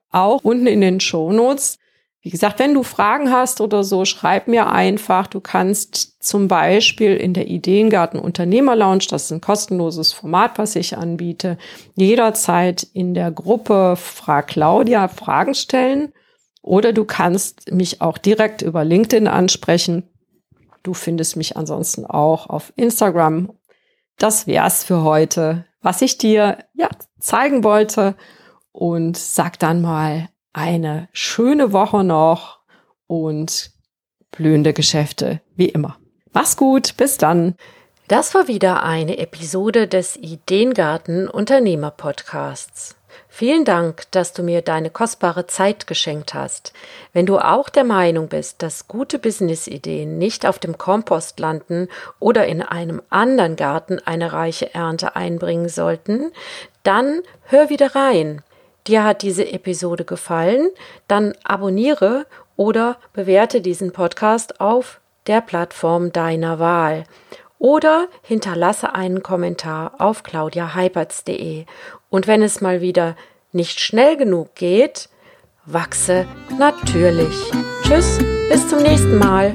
auch 0.09 0.43
unten 0.43 0.67
in 0.67 0.81
den 0.81 0.99
Show 0.99 1.31
Notes. 1.31 1.77
Wie 2.23 2.29
gesagt, 2.29 2.59
wenn 2.59 2.75
du 2.75 2.83
Fragen 2.83 3.31
hast 3.31 3.61
oder 3.61 3.83
so, 3.83 4.05
schreib 4.05 4.47
mir 4.47 4.67
einfach. 4.67 5.25
Du 5.25 5.39
kannst 5.39 6.23
zum 6.23 6.47
Beispiel 6.47 7.15
in 7.15 7.33
der 7.33 7.47
Ideengarten 7.47 8.19
Unternehmer 8.19 8.75
Lounge, 8.75 9.05
das 9.09 9.25
ist 9.25 9.31
ein 9.31 9.41
kostenloses 9.41 10.13
Format, 10.13 10.59
was 10.59 10.75
ich 10.75 10.95
anbiete, 10.95 11.57
jederzeit 11.95 12.83
in 12.93 13.15
der 13.15 13.31
Gruppe 13.31 13.95
Frag 13.95 14.49
Claudia 14.49 15.07
Fragen 15.07 15.55
stellen. 15.55 16.13
Oder 16.61 16.93
du 16.93 17.05
kannst 17.05 17.71
mich 17.71 18.01
auch 18.01 18.19
direkt 18.19 18.61
über 18.61 18.85
LinkedIn 18.85 19.27
ansprechen. 19.27 20.03
Du 20.83 20.93
findest 20.93 21.37
mich 21.37 21.57
ansonsten 21.57 22.05
auch 22.05 22.47
auf 22.47 22.71
Instagram. 22.75 23.51
Das 24.19 24.45
wär's 24.45 24.83
für 24.83 25.03
heute, 25.03 25.65
was 25.81 26.03
ich 26.03 26.19
dir 26.19 26.59
ja 26.75 26.89
zeigen 27.19 27.63
wollte. 27.63 28.15
Und 28.71 29.17
sag 29.17 29.57
dann 29.57 29.81
mal 29.81 30.29
eine 30.53 31.07
schöne 31.13 31.73
Woche 31.73 32.03
noch 32.03 32.59
und 33.07 33.71
blühende 34.31 34.73
Geschäfte 34.73 35.41
wie 35.55 35.69
immer. 35.69 35.97
Mach's 36.33 36.55
gut, 36.57 36.95
bis 36.97 37.17
dann. 37.17 37.55
Das 38.07 38.35
war 38.35 38.47
wieder 38.47 38.83
eine 38.83 39.17
Episode 39.19 39.87
des 39.87 40.17
Ideengarten 40.17 41.29
Unternehmer 41.29 41.91
Podcasts. 41.91 42.95
Vielen 43.27 43.65
Dank, 43.65 44.03
dass 44.11 44.33
du 44.33 44.43
mir 44.43 44.61
deine 44.61 44.89
kostbare 44.89 45.47
Zeit 45.47 45.87
geschenkt 45.87 46.33
hast. 46.33 46.73
Wenn 47.13 47.25
du 47.25 47.39
auch 47.39 47.69
der 47.69 47.83
Meinung 47.83 48.27
bist, 48.27 48.61
dass 48.61 48.87
gute 48.87 49.19
Businessideen 49.19 50.17
nicht 50.17 50.45
auf 50.45 50.59
dem 50.59 50.77
Kompost 50.77 51.39
landen 51.39 51.87
oder 52.19 52.47
in 52.47 52.61
einem 52.61 53.01
anderen 53.09 53.55
Garten 53.55 53.99
eine 54.05 54.33
reiche 54.33 54.73
Ernte 54.73 55.15
einbringen 55.15 55.69
sollten, 55.69 56.31
dann 56.83 57.21
hör 57.43 57.69
wieder 57.69 57.95
rein. 57.95 58.41
Dir 58.87 59.03
hat 59.03 59.21
diese 59.21 59.51
Episode 59.51 60.05
gefallen, 60.05 60.69
dann 61.07 61.33
abonniere 61.43 62.25
oder 62.55 62.97
bewerte 63.13 63.61
diesen 63.61 63.91
Podcast 63.91 64.59
auf 64.59 64.99
der 65.27 65.41
Plattform 65.41 66.11
deiner 66.11 66.59
Wahl 66.59 67.03
oder 67.59 68.07
hinterlasse 68.23 68.95
einen 68.95 69.21
Kommentar 69.21 69.93
auf 69.99 70.23
claudiaheipertz.de. 70.23 71.65
Und 72.09 72.25
wenn 72.25 72.41
es 72.41 72.59
mal 72.59 72.81
wieder 72.81 73.15
nicht 73.51 73.79
schnell 73.79 74.17
genug 74.17 74.55
geht, 74.55 75.09
wachse 75.65 76.25
natürlich. 76.57 77.51
Tschüss, 77.83 78.17
bis 78.49 78.67
zum 78.67 78.79
nächsten 78.81 79.17
Mal. 79.17 79.53